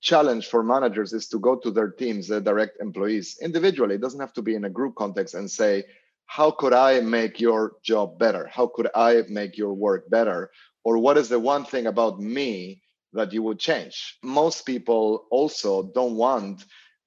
challenge 0.00 0.48
for 0.48 0.62
managers 0.62 1.12
is 1.12 1.28
to 1.28 1.38
go 1.38 1.56
to 1.56 1.70
their 1.70 1.90
teams 1.90 2.28
their 2.28 2.40
direct 2.40 2.80
employees 2.80 3.38
individually. 3.40 3.94
It 3.94 4.00
doesn't 4.00 4.20
have 4.20 4.32
to 4.34 4.42
be 4.42 4.54
in 4.54 4.64
a 4.64 4.70
group 4.70 4.96
context 4.96 5.34
and 5.34 5.48
say 5.48 5.84
how 6.26 6.50
could 6.50 6.72
i 6.72 7.00
make 7.00 7.38
your 7.38 7.76
job 7.84 8.18
better? 8.18 8.48
How 8.50 8.66
could 8.66 8.88
i 8.94 9.22
make 9.28 9.56
your 9.56 9.74
work 9.74 10.10
better? 10.10 10.50
Or 10.82 10.98
what 10.98 11.16
is 11.16 11.28
the 11.28 11.38
one 11.38 11.64
thing 11.64 11.86
about 11.86 12.20
me 12.20 12.82
that 13.12 13.32
you 13.32 13.42
would 13.42 13.58
change? 13.58 14.18
Most 14.22 14.66
people 14.66 15.26
also 15.30 15.90
don't 15.94 16.16
want 16.16 16.64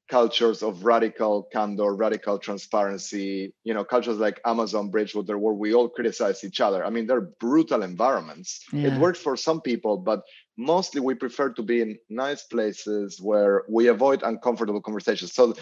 cultures 0.10 0.64
of 0.64 0.86
radical 0.86 1.44
candor, 1.52 1.94
radical 1.96 2.40
transparency, 2.40 3.54
you 3.64 3.74
know, 3.74 3.84
cultures 3.84 4.18
like 4.18 4.40
Amazon 4.46 4.90
Bridgewater, 4.90 5.38
where 5.38 5.54
we 5.54 5.74
all 5.74 5.90
criticize 5.90 6.44
each 6.44 6.62
other. 6.62 6.86
I 6.86 6.90
mean, 6.90 7.08
they're 7.08 7.30
brutal 7.40 7.84
environments. 7.84 8.64
Yeah. 8.72 8.94
It 8.96 9.00
works 9.00 9.20
for 9.20 9.36
some 9.36 9.62
people, 9.62 9.98
but 9.98 10.22
mostly 10.58 11.02
we 11.02 11.14
prefer 11.14 11.52
to 11.54 11.64
be 11.64 11.82
in 11.82 11.98
nice 12.10 12.44
places 12.44 13.20
where 13.22 13.64
we 13.70 13.88
avoid 13.88 14.24
uncomfortable 14.24 14.82
conversations. 14.82 15.34
So 15.34 15.56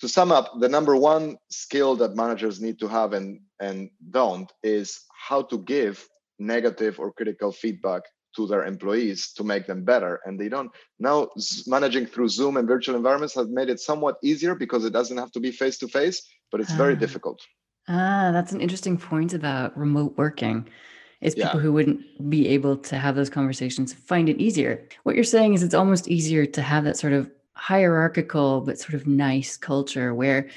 to 0.00 0.08
sum 0.08 0.32
up, 0.32 0.58
the 0.58 0.68
number 0.68 0.96
one 0.96 1.36
skill 1.50 1.96
that 1.96 2.16
managers 2.16 2.60
need 2.60 2.80
to 2.80 2.88
have 2.88 3.12
and, 3.12 3.40
and 3.60 3.90
don't 4.10 4.52
is 4.62 5.00
how 5.28 5.42
to 5.42 5.58
give 5.58 6.06
negative 6.38 6.98
or 6.98 7.12
critical 7.12 7.52
feedback 7.52 8.02
to 8.34 8.46
their 8.46 8.64
employees 8.64 9.32
to 9.32 9.44
make 9.44 9.66
them 9.66 9.84
better 9.84 10.20
and 10.24 10.38
they 10.38 10.48
don't 10.48 10.70
now 10.98 11.28
managing 11.66 12.06
through 12.06 12.28
zoom 12.28 12.56
and 12.56 12.68
virtual 12.68 12.96
environments 12.96 13.34
has 13.34 13.48
made 13.48 13.68
it 13.68 13.80
somewhat 13.80 14.16
easier 14.22 14.54
because 14.54 14.84
it 14.84 14.92
doesn't 14.92 15.18
have 15.18 15.30
to 15.30 15.40
be 15.40 15.50
face 15.50 15.78
to 15.78 15.88
face 15.88 16.22
but 16.50 16.60
it's 16.60 16.72
very 16.72 16.94
ah. 16.94 16.98
difficult 16.98 17.40
ah 17.88 18.30
that's 18.32 18.52
an 18.52 18.60
interesting 18.60 18.96
point 18.96 19.32
about 19.34 19.76
remote 19.76 20.14
working 20.16 20.66
is 21.20 21.34
people 21.34 21.52
yeah. 21.54 21.60
who 21.60 21.72
wouldn't 21.72 22.30
be 22.30 22.48
able 22.48 22.76
to 22.76 22.98
have 22.98 23.14
those 23.14 23.30
conversations 23.30 23.92
find 23.92 24.28
it 24.28 24.38
easier 24.38 24.86
what 25.04 25.14
you're 25.14 25.24
saying 25.24 25.54
is 25.54 25.62
it's 25.62 25.74
almost 25.74 26.08
easier 26.08 26.44
to 26.46 26.62
have 26.62 26.84
that 26.84 26.96
sort 26.96 27.12
of 27.12 27.30
hierarchical 27.54 28.60
but 28.60 28.78
sort 28.78 28.94
of 28.94 29.06
nice 29.06 29.56
culture 29.56 30.14
where 30.14 30.48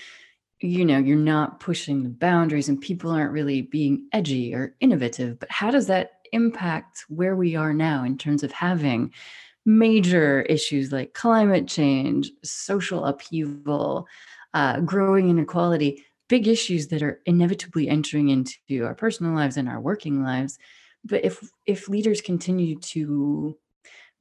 you 0.59 0.83
know 0.83 0.97
you're 0.97 1.15
not 1.15 1.59
pushing 1.59 2.03
the 2.03 2.09
boundaries 2.09 2.67
and 2.67 2.81
people 2.81 3.11
aren't 3.11 3.31
really 3.31 3.61
being 3.61 4.07
edgy 4.11 4.53
or 4.53 4.75
innovative 4.79 5.39
but 5.39 5.49
how 5.51 5.69
does 5.69 5.87
that 5.87 6.16
impact 6.31 7.05
where 7.09 7.35
we 7.35 7.55
are 7.55 7.73
now 7.73 8.03
in 8.03 8.17
terms 8.17 8.43
of 8.43 8.51
having 8.51 9.13
major 9.65 10.43
issues 10.43 10.91
like 10.91 11.13
climate 11.13 11.67
change, 11.67 12.31
social 12.43 13.05
upheaval, 13.05 14.07
uh, 14.53 14.79
growing 14.79 15.29
inequality, 15.29 16.03
big 16.29 16.47
issues 16.47 16.87
that 16.87 17.03
are 17.03 17.21
inevitably 17.25 17.89
entering 17.89 18.29
into 18.29 18.85
our 18.85 18.95
personal 18.95 19.33
lives 19.33 19.57
and 19.57 19.67
our 19.67 19.79
working 19.79 20.23
lives. 20.23 20.57
But 21.03 21.23
if 21.23 21.49
if 21.65 21.89
leaders 21.89 22.21
continue 22.21 22.79
to 22.79 23.57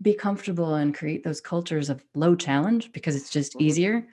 be 0.02 0.14
comfortable 0.14 0.74
and 0.74 0.94
create 0.94 1.24
those 1.24 1.40
cultures 1.40 1.88
of 1.88 2.04
low 2.14 2.34
challenge 2.34 2.92
because 2.92 3.16
it's 3.16 3.30
just 3.30 3.52
mm-hmm. 3.52 3.64
easier, 3.64 4.06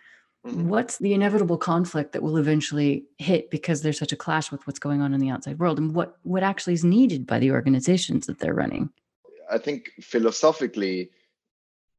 Mm-hmm. 0.46 0.68
What's 0.68 0.98
the 0.98 1.14
inevitable 1.14 1.58
conflict 1.58 2.12
that 2.12 2.22
will 2.22 2.38
eventually 2.38 3.06
hit 3.18 3.50
because 3.50 3.82
there's 3.82 3.98
such 3.98 4.12
a 4.12 4.18
clash 4.18 4.52
with 4.52 4.66
what's 4.68 4.80
going 4.80 5.02
on 5.02 5.14
in 5.14 5.22
the 5.22 5.30
outside 5.30 5.58
world 5.58 5.78
and 5.78 5.96
what 5.96 6.18
what 6.24 6.44
actually 6.44 6.74
is 6.74 6.84
needed 6.84 7.26
by 7.26 7.40
the 7.40 7.52
organizations 7.52 8.28
that 8.28 8.40
they're 8.40 8.54
running? 8.54 8.90
I 9.50 9.58
think 9.58 9.92
philosophically 10.02 11.12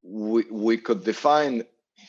we 0.03 0.45
we 0.51 0.77
could 0.77 1.05
define 1.05 1.65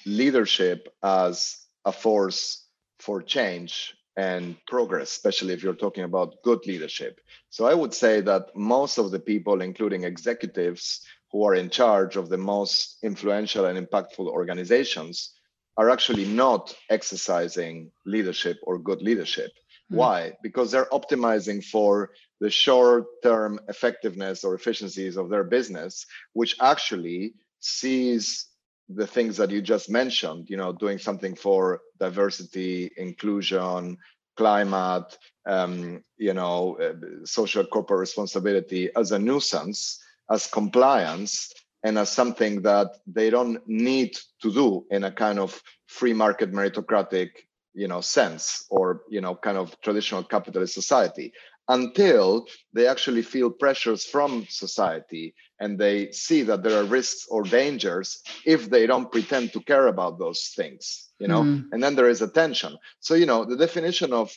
leadership 0.06 0.94
as 1.04 1.58
a 1.86 1.92
force 1.92 2.66
for 3.00 3.22
change 3.22 3.96
and 4.18 4.56
progress, 4.68 5.12
especially 5.12 5.54
if 5.54 5.64
you're 5.64 5.74
talking 5.74 6.04
about 6.04 6.42
good 6.44 6.66
leadership. 6.66 7.20
So 7.50 7.66
I 7.66 7.74
would 7.74 7.94
say 7.94 8.22
that 8.22 8.56
most 8.56 8.98
of 8.98 9.12
the 9.12 9.20
people, 9.20 9.62
including 9.62 10.04
executives 10.04 11.02
who 11.32 11.44
are 11.44 11.56
in 11.56 11.70
charge 11.70 12.16
of 12.16 12.30
the 12.30 12.38
most 12.38 12.98
influential 13.04 13.66
and 13.66 13.78
impactful 13.78 14.28
organizations, 14.28 15.35
are 15.78 15.90
actually 15.90 16.26
not 16.26 16.76
exercising 16.90 17.92
leadership 18.06 18.58
or 18.64 18.78
good 18.78 19.02
leadership. 19.02 19.52
Mm. 19.92 19.98
Why? 19.98 20.34
Because 20.42 20.72
they're 20.72 20.86
optimizing 20.92 21.64
for 21.64 22.12
the 22.40 22.50
short 22.50 23.06
term 23.24 23.60
effectiveness 23.68 24.44
or 24.44 24.56
efficiencies 24.56 25.18
of 25.18 25.30
their 25.30 25.44
business, 25.44 26.06
which 26.34 26.56
actually 26.62 27.34
sees 27.60 28.48
the 28.90 29.08
things 29.08 29.38
that 29.38 29.50
you 29.50 29.62
just 29.62 29.90
mentioned, 29.90 30.50
you 30.50 30.58
know, 30.58 30.72
doing 30.72 31.00
something 31.00 31.36
for 31.36 31.82
diversity, 32.00 32.92
inclusion, 32.98 33.98
climate, 34.38 35.18
um, 35.48 36.04
you 36.18 36.34
know, 36.34 36.78
uh, 36.80 36.94
social 37.26 37.66
corporate 37.66 38.00
responsibility 38.00 38.90
as 38.96 39.12
a 39.12 39.20
nuisance, 39.20 40.00
as 40.30 40.48
compliance, 40.48 41.52
and 41.86 42.00
as 42.00 42.10
something 42.10 42.64
that 42.64 42.98
they 43.06 43.30
don't 43.30 43.60
need 43.68 44.18
to 44.42 44.52
do 44.52 44.86
in 44.90 45.04
a 45.04 45.12
kind 45.12 45.38
of 45.38 45.62
free 45.86 46.14
market 46.14 46.52
meritocratic 46.52 47.30
you 47.76 47.88
know 47.88 48.02
sense 48.02 48.66
or 48.70 49.02
you 49.10 49.22
know 49.22 49.36
kind 49.36 49.58
of 49.58 49.80
traditional 49.82 50.24
capitalist 50.24 50.74
society 50.74 51.32
until 51.68 52.46
they 52.74 52.88
actually 52.88 53.22
feel 53.22 53.50
pressures 53.50 54.04
from 54.06 54.46
society 54.50 55.34
and 55.60 55.80
they 55.80 56.12
see 56.12 56.42
that 56.44 56.64
there 56.64 56.80
are 56.80 56.86
risks 56.86 57.28
or 57.30 57.44
dangers 57.44 58.22
if 58.46 58.70
they 58.70 58.86
don't 58.88 59.12
pretend 59.12 59.54
to 59.54 59.60
care 59.62 59.88
about 59.88 60.18
those 60.18 60.54
things 60.56 61.10
you 61.20 61.28
know 61.28 61.44
mm. 61.44 61.64
and 61.72 61.84
then 61.84 61.96
there 61.96 62.10
is 62.10 62.22
a 62.22 62.28
tension 62.42 62.76
so 63.00 63.14
you 63.14 63.28
know 63.28 63.46
the 63.46 63.58
definition 63.58 64.12
of 64.12 64.36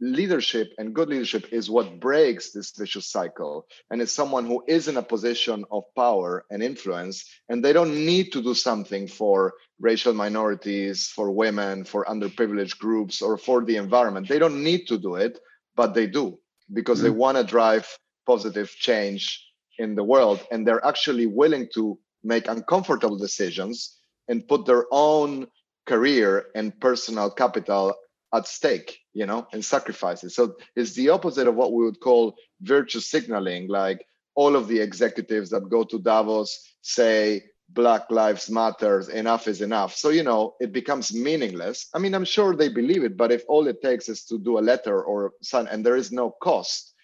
leadership 0.00 0.72
and 0.78 0.94
good 0.94 1.08
leadership 1.08 1.52
is 1.52 1.70
what 1.70 2.00
breaks 2.00 2.52
this 2.52 2.72
vicious 2.76 3.06
cycle 3.06 3.66
and 3.90 4.02
it's 4.02 4.12
someone 4.12 4.44
who 4.44 4.62
is 4.68 4.88
in 4.88 4.98
a 4.98 5.02
position 5.02 5.64
of 5.70 5.84
power 5.96 6.44
and 6.50 6.62
influence 6.62 7.24
and 7.48 7.64
they 7.64 7.72
don't 7.72 7.94
need 7.94 8.30
to 8.30 8.42
do 8.42 8.52
something 8.52 9.08
for 9.08 9.54
racial 9.80 10.12
minorities 10.12 11.08
for 11.08 11.30
women 11.30 11.82
for 11.82 12.04
underprivileged 12.04 12.78
groups 12.78 13.22
or 13.22 13.38
for 13.38 13.64
the 13.64 13.76
environment 13.76 14.28
they 14.28 14.38
don't 14.38 14.62
need 14.62 14.86
to 14.86 14.98
do 14.98 15.14
it 15.14 15.38
but 15.76 15.94
they 15.94 16.06
do 16.06 16.38
because 16.74 16.98
mm-hmm. 16.98 17.06
they 17.06 17.18
want 17.18 17.38
to 17.38 17.44
drive 17.44 17.88
positive 18.26 18.68
change 18.70 19.46
in 19.78 19.94
the 19.94 20.04
world 20.04 20.44
and 20.50 20.66
they're 20.66 20.84
actually 20.84 21.26
willing 21.26 21.66
to 21.72 21.98
make 22.22 22.48
uncomfortable 22.48 23.16
decisions 23.16 23.96
and 24.28 24.46
put 24.46 24.66
their 24.66 24.84
own 24.90 25.46
career 25.86 26.46
and 26.54 26.78
personal 26.80 27.30
capital 27.30 27.94
at 28.36 28.46
stake 28.46 28.98
you 29.12 29.26
know 29.26 29.46
and 29.52 29.64
sacrifices 29.64 30.34
so 30.34 30.54
it's 30.74 30.92
the 30.92 31.08
opposite 31.08 31.48
of 31.48 31.54
what 31.54 31.72
we 31.72 31.84
would 31.84 32.00
call 32.00 32.34
virtue 32.60 33.00
signaling 33.00 33.68
like 33.68 34.06
all 34.34 34.54
of 34.54 34.68
the 34.68 34.78
executives 34.78 35.50
that 35.50 35.68
go 35.68 35.84
to 35.84 35.98
davos 35.98 36.74
say 36.82 37.42
black 37.70 38.10
lives 38.10 38.48
matters 38.48 39.08
enough 39.08 39.48
is 39.48 39.60
enough 39.60 39.94
so 39.94 40.10
you 40.10 40.22
know 40.22 40.54
it 40.60 40.72
becomes 40.72 41.12
meaningless 41.12 41.88
i 41.94 41.98
mean 41.98 42.14
i'm 42.14 42.24
sure 42.24 42.54
they 42.54 42.68
believe 42.68 43.02
it 43.02 43.16
but 43.16 43.32
if 43.32 43.42
all 43.48 43.66
it 43.66 43.82
takes 43.82 44.08
is 44.08 44.24
to 44.24 44.38
do 44.38 44.58
a 44.58 44.60
letter 44.60 45.02
or 45.02 45.32
sign 45.42 45.66
and 45.66 45.84
there 45.84 45.96
is 45.96 46.12
no 46.12 46.30
cost 46.42 46.94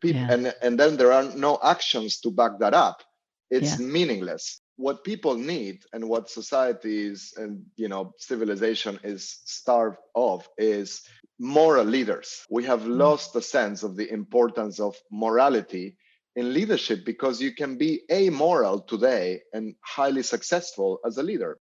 people 0.00 0.20
yeah. 0.20 0.32
and 0.32 0.54
and 0.62 0.80
then 0.80 0.96
there 0.96 1.12
are 1.12 1.24
no 1.34 1.58
actions 1.62 2.20
to 2.20 2.30
back 2.30 2.58
that 2.58 2.72
up 2.72 3.02
it's 3.50 3.78
yeah. 3.78 3.86
meaningless 3.86 4.60
what 4.76 5.04
people 5.04 5.34
need 5.34 5.84
and 5.92 6.08
what 6.08 6.30
societies 6.30 7.32
and 7.36 7.64
you 7.76 7.88
know 7.88 8.12
civilization 8.18 8.98
is 9.02 9.40
starved 9.44 9.98
of 10.14 10.48
is 10.58 11.02
moral 11.38 11.84
leaders 11.84 12.46
we 12.50 12.64
have 12.64 12.82
mm. 12.82 12.96
lost 12.98 13.32
the 13.32 13.42
sense 13.42 13.82
of 13.82 13.96
the 13.96 14.10
importance 14.12 14.78
of 14.80 14.94
morality 15.10 15.96
in 16.34 16.52
leadership 16.52 17.04
because 17.04 17.40
you 17.40 17.54
can 17.54 17.78
be 17.78 18.02
amoral 18.12 18.80
today 18.80 19.40
and 19.54 19.74
highly 19.82 20.22
successful 20.22 20.98
as 21.04 21.16
a 21.16 21.22
leader 21.22 21.58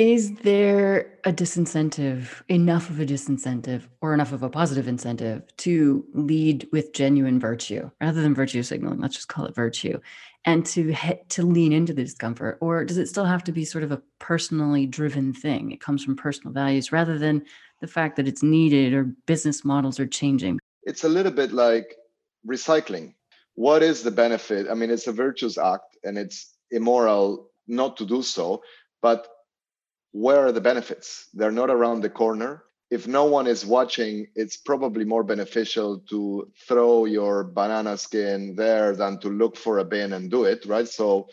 is 0.00 0.32
there 0.36 1.18
a 1.24 1.30
disincentive, 1.32 2.40
enough 2.48 2.88
of 2.88 3.00
a 3.00 3.04
disincentive, 3.04 3.86
or 4.00 4.14
enough 4.14 4.32
of 4.32 4.42
a 4.42 4.48
positive 4.48 4.88
incentive 4.88 5.42
to 5.58 6.06
lead 6.14 6.66
with 6.72 6.94
genuine 6.94 7.38
virtue 7.38 7.90
rather 8.00 8.22
than 8.22 8.34
virtue 8.34 8.62
signaling? 8.62 8.98
Let's 8.98 9.16
just 9.16 9.28
call 9.28 9.44
it 9.44 9.54
virtue, 9.54 10.00
and 10.44 10.64
to 10.66 10.94
to 11.28 11.42
lean 11.42 11.72
into 11.72 11.92
the 11.92 12.04
discomfort, 12.04 12.58
or 12.60 12.84
does 12.84 12.98
it 12.98 13.08
still 13.08 13.24
have 13.24 13.44
to 13.44 13.52
be 13.52 13.64
sort 13.64 13.84
of 13.84 13.92
a 13.92 14.02
personally 14.18 14.86
driven 14.86 15.32
thing? 15.32 15.72
It 15.72 15.80
comes 15.80 16.04
from 16.04 16.16
personal 16.16 16.52
values 16.52 16.92
rather 16.92 17.18
than 17.18 17.44
the 17.80 17.86
fact 17.86 18.16
that 18.16 18.28
it's 18.28 18.42
needed 18.42 18.94
or 18.94 19.04
business 19.26 19.64
models 19.64 20.00
are 20.00 20.06
changing. 20.06 20.58
It's 20.84 21.04
a 21.04 21.08
little 21.08 21.32
bit 21.32 21.52
like 21.52 21.96
recycling. 22.46 23.14
What 23.54 23.82
is 23.82 24.02
the 24.02 24.10
benefit? 24.10 24.66
I 24.70 24.74
mean, 24.74 24.90
it's 24.90 25.06
a 25.06 25.12
virtuous 25.12 25.58
act, 25.58 25.96
and 26.04 26.16
it's 26.16 26.54
immoral 26.70 27.50
not 27.66 27.96
to 27.98 28.06
do 28.06 28.22
so, 28.22 28.62
but 29.02 29.28
where 30.12 30.46
are 30.46 30.52
the 30.52 30.60
benefits? 30.60 31.28
They're 31.34 31.52
not 31.52 31.70
around 31.70 32.00
the 32.00 32.10
corner. 32.10 32.64
If 32.90 33.06
no 33.06 33.24
one 33.24 33.46
is 33.46 33.64
watching, 33.64 34.26
it's 34.34 34.56
probably 34.56 35.04
more 35.04 35.22
beneficial 35.22 36.00
to 36.10 36.50
throw 36.66 37.04
your 37.04 37.44
banana 37.44 37.96
skin 37.96 38.56
there 38.56 38.96
than 38.96 39.20
to 39.20 39.28
look 39.28 39.56
for 39.56 39.78
a 39.78 39.84
bin 39.84 40.12
and 40.12 40.30
do 40.30 40.44
it, 40.44 40.64
right? 40.66 40.88
So 40.88 41.28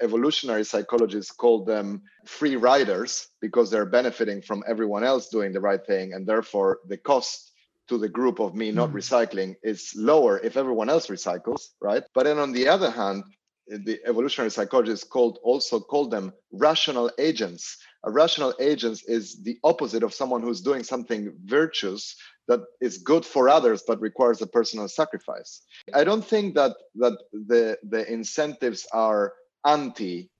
evolutionary 0.00 0.64
psychologists 0.64 1.32
call 1.32 1.64
them 1.64 2.02
free 2.26 2.56
riders 2.56 3.28
because 3.40 3.70
they're 3.70 3.86
benefiting 3.86 4.42
from 4.42 4.62
everyone 4.66 5.04
else 5.04 5.28
doing 5.28 5.52
the 5.52 5.60
right 5.60 5.84
thing 5.86 6.12
and 6.12 6.26
therefore 6.26 6.80
the 6.88 6.96
cost 6.96 7.52
to 7.88 7.96
the 7.98 8.08
group 8.08 8.40
of 8.40 8.54
me 8.54 8.70
not 8.70 8.90
mm. 8.90 8.94
recycling 8.94 9.54
is 9.62 9.92
lower 9.96 10.38
if 10.40 10.56
everyone 10.56 10.90
else 10.90 11.06
recycles 11.06 11.68
right 11.80 12.04
but 12.14 12.24
then 12.24 12.38
on 12.38 12.52
the 12.52 12.68
other 12.68 12.90
hand 12.90 13.24
the 13.66 13.98
evolutionary 14.04 14.50
psychologists 14.50 15.04
called 15.04 15.38
also 15.42 15.80
called 15.80 16.10
them 16.10 16.32
rational 16.52 17.10
agents 17.18 17.78
a 18.04 18.10
rational 18.10 18.54
agent 18.60 19.02
is 19.06 19.42
the 19.42 19.58
opposite 19.62 20.02
of 20.02 20.14
someone 20.14 20.42
who's 20.42 20.60
doing 20.60 20.82
something 20.82 21.32
virtuous 21.44 22.16
that 22.48 22.60
is 22.80 22.98
good 22.98 23.24
for 23.24 23.48
others 23.48 23.82
but 23.86 24.00
requires 24.00 24.40
a 24.42 24.46
personal 24.46 24.88
sacrifice. 24.88 25.62
I 25.94 26.04
don't 26.04 26.24
think 26.24 26.54
that 26.54 26.72
that 26.96 27.18
the 27.32 27.78
the 27.82 28.10
incentives 28.10 28.86
are 28.92 29.34
anti 29.66 30.30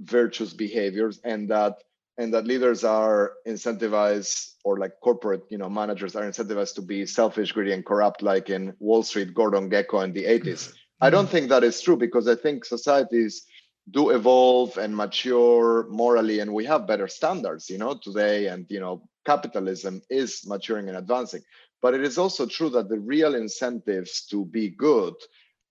virtuous 0.00 0.52
behaviors 0.52 1.20
and 1.24 1.48
that 1.50 1.78
and 2.18 2.32
that 2.32 2.46
leaders 2.46 2.84
are 2.84 3.32
incentivized 3.46 4.52
or 4.64 4.78
like 4.78 4.92
corporate 5.02 5.42
you 5.50 5.58
know 5.58 5.68
managers 5.68 6.14
are 6.16 6.24
incentivized 6.24 6.74
to 6.74 6.82
be 6.82 7.06
selfish 7.06 7.52
greedy 7.52 7.72
and 7.72 7.84
corrupt 7.84 8.22
like 8.22 8.50
in 8.50 8.74
wall 8.78 9.02
street 9.02 9.34
Gordon 9.34 9.70
Gekko 9.70 10.04
in 10.04 10.12
the 10.12 10.24
80s 10.24 10.74
i 11.00 11.10
don't 11.10 11.24
mm-hmm. 11.24 11.32
think 11.32 11.48
that 11.48 11.64
is 11.64 11.80
true 11.80 11.96
because 11.96 12.28
i 12.28 12.34
think 12.34 12.64
societies 12.64 13.46
do 13.90 14.10
evolve 14.10 14.76
and 14.78 14.96
mature 14.96 15.86
morally 15.88 16.40
and 16.40 16.52
we 16.52 16.64
have 16.64 16.86
better 16.86 17.08
standards 17.08 17.70
you 17.70 17.78
know 17.78 17.94
today 17.94 18.46
and 18.46 18.66
you 18.68 18.80
know 18.80 19.08
capitalism 19.24 20.02
is 20.10 20.44
maturing 20.46 20.88
and 20.88 20.96
advancing 20.96 21.42
but 21.82 21.94
it 21.94 22.02
is 22.02 22.18
also 22.18 22.46
true 22.46 22.70
that 22.70 22.88
the 22.88 22.98
real 22.98 23.34
incentives 23.34 24.26
to 24.26 24.44
be 24.44 24.70
good 24.70 25.14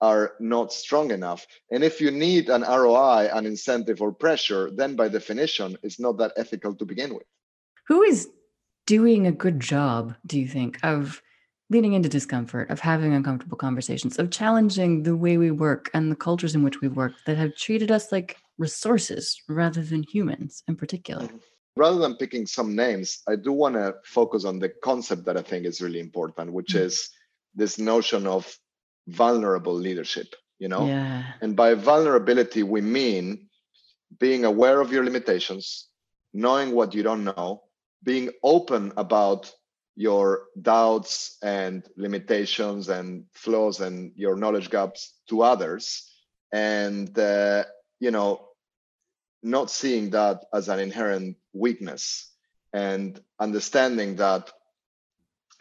are 0.01 0.33
not 0.39 0.73
strong 0.73 1.11
enough. 1.11 1.45
And 1.71 1.83
if 1.83 2.01
you 2.01 2.11
need 2.11 2.49
an 2.49 2.61
ROI, 2.61 3.29
an 3.33 3.45
incentive 3.45 4.01
or 4.01 4.11
pressure, 4.11 4.69
then 4.71 4.95
by 4.95 5.07
definition, 5.07 5.77
it's 5.83 5.99
not 5.99 6.17
that 6.17 6.33
ethical 6.37 6.75
to 6.75 6.85
begin 6.85 7.13
with. 7.13 7.25
Who 7.87 8.01
is 8.03 8.29
doing 8.85 9.25
a 9.25 9.31
good 9.31 9.59
job, 9.59 10.15
do 10.25 10.39
you 10.39 10.47
think, 10.47 10.79
of 10.83 11.21
leaning 11.69 11.93
into 11.93 12.09
discomfort, 12.09 12.69
of 12.69 12.79
having 12.79 13.13
uncomfortable 13.13 13.57
conversations, 13.57 14.19
of 14.19 14.29
challenging 14.29 15.03
the 15.03 15.15
way 15.15 15.37
we 15.37 15.51
work 15.51 15.89
and 15.93 16.11
the 16.11 16.15
cultures 16.15 16.55
in 16.55 16.63
which 16.63 16.81
we 16.81 16.87
work 16.87 17.13
that 17.25 17.37
have 17.37 17.55
treated 17.55 17.91
us 17.91 18.11
like 18.11 18.37
resources 18.57 19.41
rather 19.49 19.83
than 19.83 20.03
humans 20.03 20.63
in 20.67 20.75
particular? 20.75 21.25
Mm-hmm. 21.25 21.37
Rather 21.77 21.99
than 21.99 22.15
picking 22.15 22.45
some 22.45 22.75
names, 22.75 23.21
I 23.27 23.35
do 23.35 23.51
want 23.51 23.75
to 23.75 23.95
focus 24.05 24.45
on 24.45 24.59
the 24.59 24.69
concept 24.69 25.25
that 25.25 25.35
I 25.35 25.41
think 25.41 25.65
is 25.65 25.81
really 25.81 25.99
important, 25.99 26.53
which 26.53 26.73
mm-hmm. 26.73 26.85
is 26.85 27.09
this 27.53 27.77
notion 27.77 28.27
of 28.27 28.57
vulnerable 29.07 29.73
leadership 29.73 30.35
you 30.59 30.67
know 30.67 30.85
yeah. 30.85 31.23
and 31.41 31.55
by 31.55 31.73
vulnerability 31.73 32.63
we 32.63 32.81
mean 32.81 33.47
being 34.19 34.45
aware 34.45 34.81
of 34.81 34.91
your 34.91 35.03
limitations 35.03 35.87
knowing 36.33 36.71
what 36.71 36.93
you 36.93 37.03
don't 37.03 37.23
know 37.23 37.61
being 38.03 38.29
open 38.43 38.91
about 38.97 39.51
your 39.95 40.43
doubts 40.61 41.37
and 41.41 41.87
limitations 41.95 42.89
and 42.89 43.25
flaws 43.33 43.79
and 43.79 44.11
your 44.15 44.35
knowledge 44.35 44.69
gaps 44.69 45.13
to 45.29 45.41
others. 45.41 46.11
And 46.51 47.17
uh, 47.17 47.63
you 47.99 48.11
know 48.11 48.49
not 49.43 49.69
seeing 49.69 50.09
that 50.09 50.45
as 50.53 50.69
an 50.69 50.79
inherent 50.79 51.37
weakness 51.53 52.31
and 52.73 53.19
understanding 53.39 54.15
that 54.15 54.51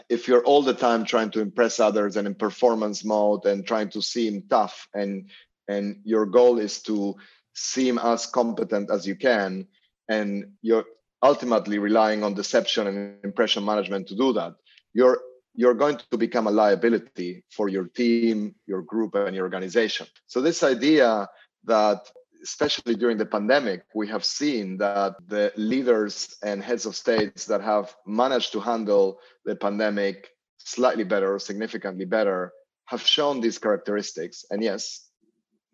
if 0.09 0.27
you're 0.27 0.45
all 0.45 0.63
the 0.63 0.75
time 0.75 1.05
trying 1.05 1.31
to 1.31 1.41
impress 1.41 1.81
others 1.81 2.17
and 2.17 2.27
in 2.27 2.35
performance 2.35 3.05
mode 3.05 3.45
and 3.47 3.67
trying 3.67 3.89
to 3.91 4.01
seem 4.01 4.43
tough 4.49 4.89
and 4.95 5.31
and 5.69 6.01
your 6.05 6.27
goal 6.27 6.59
is 6.59 6.83
to 6.83 7.15
seem 7.55 7.99
as 7.99 8.27
competent 8.27 8.91
as 8.91 9.07
you 9.07 9.17
can 9.17 9.67
and 10.09 10.53
you're 10.61 10.85
ultimately 11.31 11.79
relying 11.79 12.23
on 12.23 12.35
deception 12.35 12.87
and 12.87 13.25
impression 13.25 13.65
management 13.65 14.07
to 14.07 14.15
do 14.15 14.33
that 14.33 14.53
you're 14.93 15.19
you're 15.57 15.75
going 15.75 15.99
to 16.11 16.19
become 16.19 16.47
a 16.47 16.51
liability 16.63 17.43
for 17.57 17.69
your 17.69 17.87
team 18.01 18.55
your 18.67 18.83
group 18.83 19.15
and 19.15 19.35
your 19.35 19.45
organization 19.45 20.07
so 20.27 20.41
this 20.41 20.63
idea 20.63 21.29
that 21.65 22.01
especially 22.45 22.95
during 22.95 23.17
the 23.17 23.27
pandemic, 23.27 23.85
we 23.95 24.07
have 24.07 24.25
seen 24.25 24.77
that 24.77 25.15
the 25.27 25.51
leaders 25.57 26.37
and 26.43 26.63
heads 26.63 26.85
of 26.85 26.95
states 26.95 27.47
that 27.47 27.63
have 27.63 27.97
managed 28.07 28.53
to 28.53 28.61
handle 28.61 29.19
the 29.47 29.57
pandemic 29.57 30.29
slightly 30.59 31.05
better 31.05 31.35
or 31.35 31.39
significantly 31.39 32.05
better 32.05 32.53
have 32.85 33.01
shown 33.01 33.41
these 33.41 33.59
characteristics. 33.59 34.45
And 34.51 34.63
yes, 34.63 35.09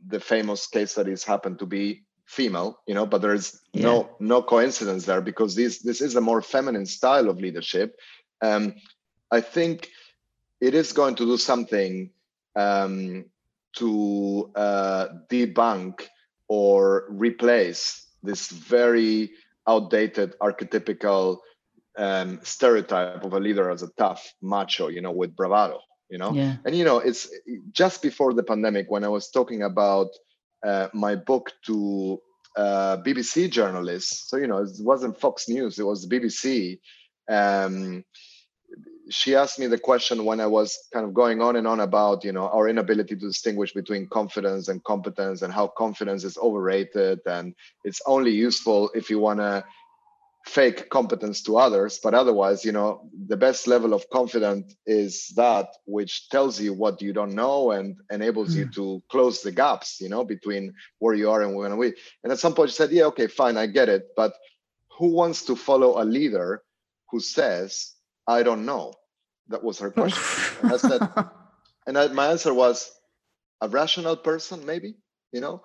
the 0.07 0.21
famous 0.21 0.69
case 0.69 0.93
studies 0.93 1.25
happen 1.25 1.59
to 1.59 1.67
be 1.67 2.05
female, 2.31 2.79
you 2.87 2.95
know, 2.95 3.07
but 3.07 3.21
there's 3.21 3.61
yeah. 3.73 3.83
no 3.83 4.11
no 4.21 4.41
coincidence 4.41 5.05
there 5.05 5.21
because 5.21 5.57
this 5.57 5.81
this 5.81 6.01
is 6.01 6.15
a 6.15 6.21
more 6.21 6.41
feminine 6.41 6.87
style 6.87 7.29
of 7.29 7.41
leadership. 7.41 7.99
Um, 8.41 8.75
I 9.33 9.41
think 9.41 9.89
it 10.61 10.75
is 10.75 10.93
going 10.93 11.17
to 11.17 11.25
do 11.25 11.37
something 11.37 12.11
um, 12.55 13.25
to 13.79 14.51
uh, 14.55 15.07
debunk 15.29 16.07
or 16.47 17.07
replace 17.09 18.07
this 18.23 18.49
very 18.49 19.33
outdated 19.67 20.39
archetypical 20.41 21.39
um, 21.99 22.39
stereotype 22.43 23.25
of 23.25 23.33
a 23.33 23.41
leader 23.41 23.71
as 23.71 23.83
a 23.83 23.91
tough 23.99 24.23
macho, 24.41 24.87
you 24.87 25.01
know, 25.01 25.11
with 25.11 25.35
bravado, 25.35 25.81
you 26.09 26.19
know. 26.19 26.33
Yeah. 26.33 26.57
And 26.65 26.77
you 26.77 26.85
know, 26.85 26.99
it's 27.01 27.29
just 27.73 28.03
before 28.03 28.35
the 28.35 28.45
pandemic 28.45 28.87
when 28.89 29.03
I 29.03 29.09
was 29.09 29.31
talking 29.31 29.63
about 29.63 30.11
uh, 30.67 30.89
my 30.93 31.17
book 31.17 31.53
to 31.67 32.21
uh, 32.57 32.99
BBC 32.99 33.51
journalists. 33.51 34.29
So 34.29 34.37
you 34.37 34.47
know, 34.47 34.59
it 34.59 34.71
wasn't 34.81 35.21
Fox 35.21 35.49
News; 35.49 35.79
it 35.79 35.87
was 35.87 36.07
BBC. 36.07 36.79
Um, 37.29 38.05
she 39.11 39.35
asked 39.35 39.59
me 39.59 39.67
the 39.67 39.79
question 39.79 40.25
when 40.25 40.41
I 40.41 40.47
was 40.47 40.79
kind 40.93 41.05
of 41.05 41.13
going 41.13 41.43
on 41.43 41.57
and 41.57 41.67
on 41.67 41.81
about, 41.81 42.25
you 42.25 42.33
know, 42.33 42.49
our 42.49 42.69
inability 42.69 43.17
to 43.17 43.27
distinguish 43.27 43.73
between 43.73 44.07
confidence 44.07 44.69
and 44.69 44.83
competence 44.85 45.43
and 45.43 45.53
how 45.53 45.67
confidence 45.67 46.23
is 46.23 46.39
overrated 46.39 47.19
and 47.27 47.55
it's 47.85 48.01
only 48.07 48.31
useful 48.31 48.91
if 48.95 49.11
you 49.11 49.19
want 49.19 49.41
to 49.41 49.65
fake 50.47 50.89
competence 50.89 51.43
to 51.43 51.57
others 51.59 52.01
but 52.03 52.15
otherwise 52.15 52.65
you 52.65 52.73
know 52.73 53.09
the 53.27 53.37
best 53.37 53.67
level 53.67 53.93
of 53.93 54.09
confidence 54.11 54.75
is 54.87 55.29
that 55.37 55.69
which 55.85 56.29
tells 56.31 56.59
you 56.59 56.73
what 56.73 57.03
you 57.03 57.13
don't 57.13 57.35
know 57.35 57.73
and 57.73 57.97
enables 58.11 58.55
mm. 58.55 58.59
you 58.59 58.65
hmm. 58.65 58.71
to 58.71 59.03
close 59.11 59.43
the 59.43 59.53
gaps 59.53 60.01
you 60.01 60.09
know 60.09 60.25
between 60.25 60.73
where 60.99 61.15
you 61.15 61.31
are 61.31 61.43
and 61.43 61.55
where 61.55 61.77
we 61.77 61.95
and 62.25 62.33
at 62.33 62.39
some 62.39 62.55
point 62.55 62.71
she 62.71 62.77
said 62.77 62.91
yeah 62.91 63.05
okay 63.05 63.27
fine 63.27 63.59
i 63.59 63.67
get 63.67 63.89
it 63.89 64.09
but 64.17 64.33
who 64.99 65.09
wants 65.09 65.45
to 65.45 65.55
follow 65.55 66.03
a 66.03 66.05
leader 66.05 66.63
who 67.11 67.21
says 67.21 67.93
i 68.27 68.43
don't 68.43 68.65
know 68.65 68.95
that 69.51 69.63
was 69.63 69.79
her 69.81 69.91
question. 69.91 70.23
and 70.63 70.73
I 70.73 70.77
said, 70.77 71.01
and 71.87 71.99
I, 71.99 72.07
my 72.09 72.29
answer 72.29 72.55
was 72.55 72.91
a 73.61 73.69
rational 73.69 74.17
person, 74.17 74.65
maybe, 74.65 74.95
you 75.33 75.41
know, 75.41 75.63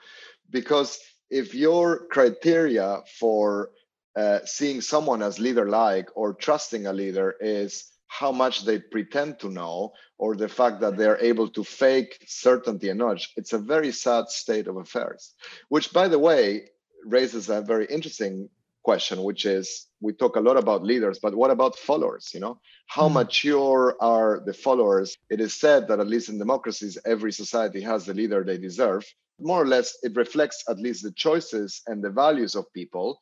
because 0.50 1.00
if 1.30 1.56
your 1.56 2.08
criteria 2.08 3.02
for 3.20 3.70
uh, 4.15 4.39
seeing 4.45 4.82
someone 4.82 5.21
as 5.21 5.39
leader 5.39 5.67
like 5.67 6.10
or 6.15 6.34
trusting 6.34 6.88
a 6.88 6.93
leader 6.93 7.36
is 7.39 7.91
how 8.08 8.32
much 8.32 8.63
they 8.63 8.80
pretend 8.80 9.39
to 9.39 9.49
know 9.49 9.91
or 10.17 10.36
the 10.36 10.47
fact 10.47 10.80
that 10.80 10.95
they're 10.95 11.17
able 11.17 11.49
to 11.49 11.63
fake 11.63 12.23
certainty 12.25 12.89
and 12.89 12.99
knowledge. 12.99 13.34
It's 13.36 13.51
a 13.54 13.58
very 13.58 13.91
sad 13.91 14.30
state 14.30 14.67
of 14.67 14.78
affairs 14.78 15.34
which 15.69 15.91
by 15.91 16.08
the 16.08 16.19
way 16.19 16.69
raises 17.06 17.49
a 17.49 17.62
very 17.62 17.86
interesting 17.88 18.49
question 18.84 19.23
which 19.23 19.45
is 19.45 19.88
we 19.99 20.13
talk 20.13 20.36
a 20.36 20.39
lot 20.39 20.58
about 20.58 20.84
leaders 20.84 21.17
but 21.19 21.36
what 21.36 21.51
about 21.51 21.78
followers 21.78 22.32
you 22.34 22.39
know? 22.39 22.60
How 22.88 23.10
mm. 23.10 23.13
mature 23.13 23.97
are 23.99 24.41
the 24.45 24.54
followers? 24.54 25.17
It 25.30 25.41
is 25.41 25.60
said 25.60 25.88
that 25.88 25.99
at 25.99 26.08
least 26.08 26.30
in 26.30 26.38
democracies 26.38 26.97
every 27.06 27.34
society 27.34 27.82
has 27.82 28.06
the 28.06 28.13
leader 28.13 28.43
they 28.43 28.58
deserve. 28.58 29.04
More 29.39 29.62
or 29.62 29.67
less 29.67 29.97
it 30.04 30.15
reflects 30.15 30.63
at 30.69 30.78
least 30.78 31.04
the 31.04 31.12
choices 31.12 31.82
and 31.88 32.01
the 32.01 32.12
values 32.12 32.56
of 32.56 32.71
people 32.71 33.19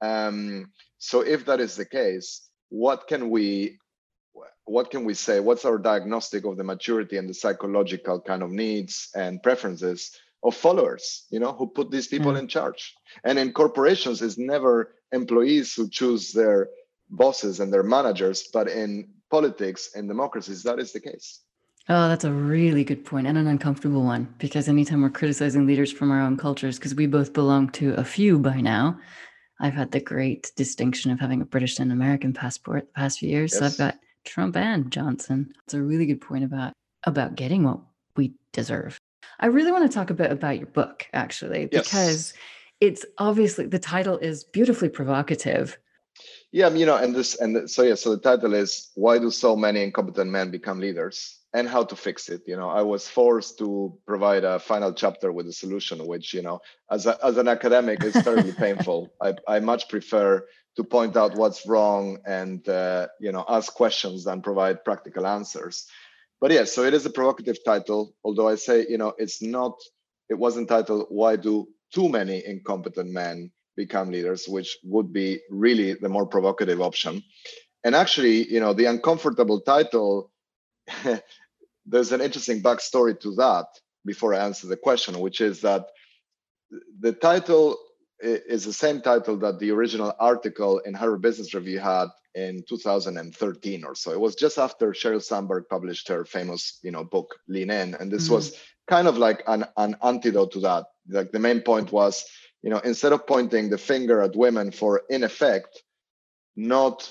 um, 0.00 0.70
so 0.98 1.20
if 1.20 1.44
that 1.46 1.60
is 1.60 1.76
the 1.76 1.86
case 1.86 2.46
what 2.68 3.06
can 3.06 3.30
we 3.30 3.78
what 4.64 4.90
can 4.90 5.04
we 5.04 5.14
say? 5.14 5.38
What's 5.38 5.64
our 5.64 5.78
diagnostic 5.78 6.44
of 6.44 6.56
the 6.56 6.64
maturity 6.64 7.18
and 7.18 7.28
the 7.28 7.34
psychological 7.34 8.20
kind 8.20 8.42
of 8.42 8.50
needs 8.50 9.10
and 9.14 9.42
preferences 9.42 10.10
of 10.42 10.54
followers 10.54 11.24
you 11.30 11.40
know 11.40 11.52
who 11.52 11.66
put 11.66 11.90
these 11.90 12.06
people 12.06 12.32
mm. 12.32 12.38
in 12.40 12.48
charge? 12.48 12.94
And 13.24 13.38
in 13.38 13.52
corporations 13.52 14.22
it's 14.22 14.38
never 14.38 14.94
employees 15.12 15.74
who 15.74 15.88
choose 15.88 16.32
their 16.32 16.68
bosses 17.08 17.60
and 17.60 17.72
their 17.72 17.84
managers 17.84 18.48
but 18.52 18.68
in 18.68 19.08
politics 19.30 19.90
and 19.94 20.08
democracies 20.08 20.62
that 20.64 20.78
is 20.78 20.92
the 20.92 21.00
case. 21.00 21.40
Oh 21.88 22.08
that's 22.08 22.24
a 22.24 22.32
really 22.32 22.82
good 22.82 23.04
point 23.04 23.28
and 23.28 23.38
an 23.38 23.46
uncomfortable 23.46 24.02
one 24.02 24.34
because 24.38 24.68
anytime 24.68 25.02
we're 25.02 25.10
criticizing 25.10 25.66
leaders 25.66 25.92
from 25.92 26.10
our 26.10 26.20
own 26.20 26.36
cultures 26.36 26.78
because 26.78 26.96
we 26.96 27.06
both 27.06 27.32
belong 27.32 27.70
to 27.70 27.94
a 27.94 28.04
few 28.04 28.40
by 28.40 28.60
now 28.60 28.98
i've 29.60 29.74
had 29.74 29.90
the 29.90 30.00
great 30.00 30.52
distinction 30.56 31.10
of 31.10 31.20
having 31.20 31.40
a 31.40 31.46
british 31.46 31.78
and 31.78 31.92
american 31.92 32.32
passport 32.32 32.86
the 32.86 33.00
past 33.00 33.18
few 33.18 33.28
years 33.28 33.52
yes. 33.52 33.58
so 33.58 33.66
i've 33.66 33.78
got 33.78 34.00
trump 34.24 34.56
and 34.56 34.90
johnson 34.90 35.52
it's 35.64 35.74
a 35.74 35.82
really 35.82 36.06
good 36.06 36.20
point 36.20 36.44
about 36.44 36.72
about 37.04 37.36
getting 37.36 37.62
what 37.62 37.80
we 38.16 38.32
deserve 38.52 38.98
I 39.38 39.46
really 39.46 39.72
want 39.72 39.90
to 39.90 39.94
talk 39.94 40.10
a 40.10 40.14
bit 40.14 40.32
about 40.32 40.58
your 40.58 40.66
book, 40.66 41.06
actually, 41.12 41.66
because 41.66 42.32
yes. 42.32 42.34
it's 42.80 43.06
obviously 43.18 43.66
the 43.66 43.78
title 43.78 44.18
is 44.18 44.44
beautifully 44.44 44.88
provocative. 44.88 45.78
Yeah, 46.52 46.70
you 46.70 46.86
know, 46.86 46.96
and 46.96 47.14
this, 47.14 47.34
and 47.36 47.68
so 47.70 47.82
yeah, 47.82 47.96
so 47.96 48.10
the 48.10 48.20
title 48.20 48.54
is 48.54 48.90
"Why 48.94 49.18
Do 49.18 49.30
So 49.30 49.56
Many 49.56 49.82
Incompetent 49.82 50.30
Men 50.30 50.50
Become 50.50 50.80
Leaders?" 50.80 51.35
And 51.54 51.68
how 51.68 51.84
to 51.84 51.96
fix 51.96 52.28
it. 52.28 52.42
You 52.46 52.56
know, 52.56 52.68
I 52.68 52.82
was 52.82 53.08
forced 53.08 53.58
to 53.58 53.96
provide 54.06 54.44
a 54.44 54.58
final 54.58 54.92
chapter 54.92 55.32
with 55.32 55.46
a 55.46 55.52
solution, 55.52 56.06
which 56.06 56.34
you 56.34 56.42
know, 56.42 56.60
as 56.90 57.06
a, 57.06 57.18
as 57.24 57.36
an 57.38 57.48
academic, 57.48 58.02
is 58.04 58.14
terribly 58.14 58.52
painful. 58.66 59.12
I 59.22 59.34
I 59.48 59.60
much 59.60 59.88
prefer 59.88 60.46
to 60.76 60.84
point 60.84 61.16
out 61.16 61.36
what's 61.36 61.66
wrong 61.66 62.18
and 62.26 62.66
uh, 62.68 63.08
you 63.18 63.32
know 63.32 63.44
ask 63.48 63.72
questions 63.74 64.24
than 64.24 64.42
provide 64.42 64.84
practical 64.84 65.26
answers 65.26 65.86
but 66.40 66.50
yeah 66.50 66.64
so 66.64 66.84
it 66.84 66.94
is 66.94 67.06
a 67.06 67.10
provocative 67.10 67.58
title 67.64 68.14
although 68.24 68.48
i 68.48 68.54
say 68.54 68.86
you 68.88 68.98
know 68.98 69.12
it's 69.18 69.42
not 69.42 69.74
it 70.28 70.34
wasn't 70.34 70.68
titled 70.68 71.06
why 71.08 71.36
do 71.36 71.66
too 71.92 72.08
many 72.08 72.44
incompetent 72.46 73.10
men 73.10 73.50
become 73.76 74.10
leaders 74.10 74.46
which 74.46 74.78
would 74.84 75.12
be 75.12 75.40
really 75.50 75.94
the 75.94 76.08
more 76.08 76.26
provocative 76.26 76.80
option 76.80 77.22
and 77.84 77.94
actually 77.94 78.50
you 78.52 78.60
know 78.60 78.72
the 78.72 78.86
uncomfortable 78.86 79.60
title 79.60 80.30
there's 81.86 82.12
an 82.12 82.20
interesting 82.20 82.62
backstory 82.62 83.18
to 83.18 83.34
that 83.34 83.66
before 84.04 84.34
i 84.34 84.38
answer 84.38 84.66
the 84.66 84.76
question 84.76 85.18
which 85.18 85.40
is 85.40 85.60
that 85.60 85.86
the 87.00 87.12
title 87.12 87.76
is 88.20 88.64
the 88.64 88.72
same 88.72 89.00
title 89.00 89.36
that 89.36 89.58
the 89.58 89.70
original 89.70 90.12
article 90.18 90.78
in 90.80 90.94
Harvard 90.94 91.22
Business 91.22 91.52
Review 91.54 91.78
had 91.78 92.06
in 92.34 92.62
2013 92.68 93.84
or 93.84 93.94
so. 93.94 94.10
It 94.10 94.20
was 94.20 94.34
just 94.34 94.58
after 94.58 94.92
Sheryl 94.92 95.22
Sandberg 95.22 95.64
published 95.68 96.08
her 96.08 96.24
famous, 96.24 96.78
you 96.82 96.90
know, 96.90 97.04
book 97.04 97.34
Lean 97.48 97.70
In, 97.70 97.94
and 97.94 98.10
this 98.10 98.28
mm. 98.28 98.32
was 98.32 98.56
kind 98.88 99.08
of 99.08 99.18
like 99.18 99.42
an, 99.46 99.64
an 99.76 99.96
antidote 100.02 100.52
to 100.52 100.60
that. 100.60 100.84
Like 101.08 101.32
the 101.32 101.38
main 101.38 101.60
point 101.60 101.92
was, 101.92 102.24
you 102.62 102.70
know, 102.70 102.78
instead 102.78 103.12
of 103.12 103.26
pointing 103.26 103.70
the 103.70 103.78
finger 103.78 104.22
at 104.22 104.36
women 104.36 104.70
for 104.70 105.02
in 105.08 105.24
effect 105.24 105.82
not 106.56 107.10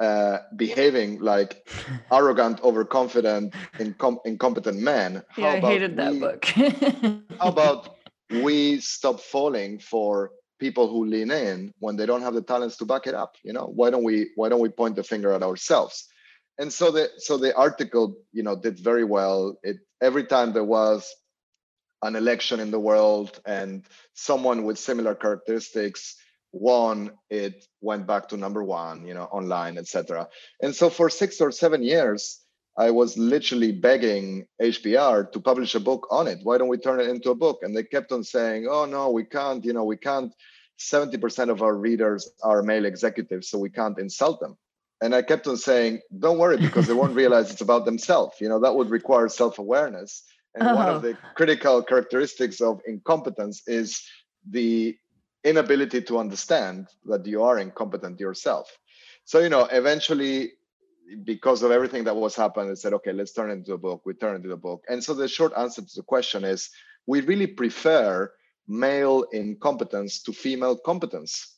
uh, 0.00 0.38
behaving 0.56 1.20
like 1.20 1.68
arrogant, 2.12 2.60
overconfident, 2.62 3.54
incom- 3.78 4.18
incompetent 4.24 4.80
men. 4.80 5.22
How 5.28 5.42
yeah, 5.42 5.52
I 5.52 5.60
hated 5.60 5.96
that 5.96 6.12
we, 6.12 6.18
book. 6.20 6.44
how 7.38 7.48
about 7.48 7.96
we 8.42 8.80
stop 8.80 9.20
falling 9.20 9.78
for 9.78 10.30
people 10.58 10.88
who 10.88 11.06
lean 11.06 11.30
in 11.30 11.72
when 11.78 11.96
they 11.96 12.06
don't 12.06 12.22
have 12.22 12.34
the 12.34 12.42
talents 12.42 12.76
to 12.76 12.84
back 12.84 13.06
it 13.06 13.14
up 13.14 13.34
you 13.42 13.52
know 13.52 13.72
why 13.74 13.90
don't 13.90 14.04
we 14.04 14.28
why 14.36 14.48
don't 14.48 14.60
we 14.60 14.68
point 14.68 14.94
the 14.94 15.02
finger 15.02 15.32
at 15.32 15.42
ourselves 15.42 16.06
and 16.58 16.72
so 16.72 16.90
the 16.90 17.08
so 17.16 17.38
the 17.38 17.56
article 17.56 18.14
you 18.32 18.42
know 18.42 18.54
did 18.54 18.78
very 18.78 19.04
well 19.04 19.58
it 19.62 19.78
every 20.02 20.24
time 20.24 20.52
there 20.52 20.62
was 20.62 21.12
an 22.02 22.14
election 22.14 22.60
in 22.60 22.70
the 22.70 22.78
world 22.78 23.40
and 23.46 23.84
someone 24.14 24.64
with 24.64 24.78
similar 24.78 25.14
characteristics 25.14 26.16
won 26.52 27.12
it 27.28 27.66
went 27.80 28.06
back 28.06 28.28
to 28.28 28.36
number 28.36 28.62
one 28.62 29.06
you 29.06 29.14
know 29.14 29.24
online 29.24 29.78
etc 29.78 30.28
and 30.62 30.74
so 30.74 30.90
for 30.90 31.08
six 31.08 31.40
or 31.40 31.52
seven 31.52 31.82
years 31.82 32.40
I 32.76 32.90
was 32.90 33.18
literally 33.18 33.72
begging 33.72 34.46
HBR 34.62 35.32
to 35.32 35.40
publish 35.40 35.74
a 35.74 35.80
book 35.80 36.06
on 36.10 36.26
it. 36.26 36.38
Why 36.42 36.56
don't 36.56 36.68
we 36.68 36.78
turn 36.78 37.00
it 37.00 37.08
into 37.08 37.30
a 37.30 37.34
book? 37.34 37.58
And 37.62 37.76
they 37.76 37.82
kept 37.82 38.12
on 38.12 38.24
saying, 38.24 38.68
oh, 38.70 38.86
no, 38.86 39.10
we 39.10 39.24
can't, 39.24 39.64
you 39.64 39.72
know, 39.72 39.84
we 39.84 39.96
can't. 39.96 40.32
70% 40.78 41.50
of 41.50 41.60
our 41.60 41.74
readers 41.74 42.30
are 42.42 42.62
male 42.62 42.86
executives, 42.86 43.50
so 43.50 43.58
we 43.58 43.68
can't 43.68 43.98
insult 43.98 44.40
them. 44.40 44.56
And 45.02 45.14
I 45.14 45.20
kept 45.20 45.46
on 45.46 45.58
saying, 45.58 46.00
don't 46.18 46.38
worry, 46.38 46.56
because 46.56 46.86
they 46.86 46.94
won't 46.94 47.14
realize 47.22 47.50
it's 47.50 47.60
about 47.60 47.84
themselves. 47.84 48.40
You 48.40 48.48
know, 48.48 48.60
that 48.60 48.74
would 48.74 48.88
require 48.88 49.28
self 49.28 49.58
awareness. 49.58 50.22
And 50.54 50.66
oh. 50.66 50.74
one 50.74 50.88
of 50.88 50.96
uh-huh. 50.96 51.08
the 51.08 51.18
critical 51.34 51.82
characteristics 51.82 52.62
of 52.62 52.80
incompetence 52.86 53.62
is 53.66 54.02
the 54.48 54.96
inability 55.44 56.02
to 56.02 56.18
understand 56.18 56.88
that 57.04 57.26
you 57.26 57.42
are 57.42 57.58
incompetent 57.58 58.20
yourself. 58.20 58.70
So, 59.24 59.40
you 59.40 59.48
know, 59.48 59.64
eventually 59.70 60.52
because 61.24 61.62
of 61.62 61.70
everything 61.70 62.04
that 62.04 62.16
was 62.16 62.36
happening, 62.36 62.68
they 62.68 62.74
said, 62.74 62.94
okay, 62.94 63.12
let's 63.12 63.32
turn 63.32 63.50
it 63.50 63.54
into 63.54 63.72
a 63.72 63.78
book. 63.78 64.02
We 64.04 64.14
turn 64.14 64.34
it 64.34 64.42
into 64.44 64.52
a 64.52 64.56
book. 64.56 64.84
And 64.88 65.02
so 65.02 65.14
the 65.14 65.28
short 65.28 65.52
answer 65.56 65.82
to 65.82 65.96
the 65.96 66.02
question 66.02 66.44
is 66.44 66.70
we 67.06 67.20
really 67.22 67.46
prefer 67.46 68.32
male 68.68 69.24
incompetence 69.32 70.22
to 70.22 70.32
female 70.32 70.76
competence. 70.76 71.56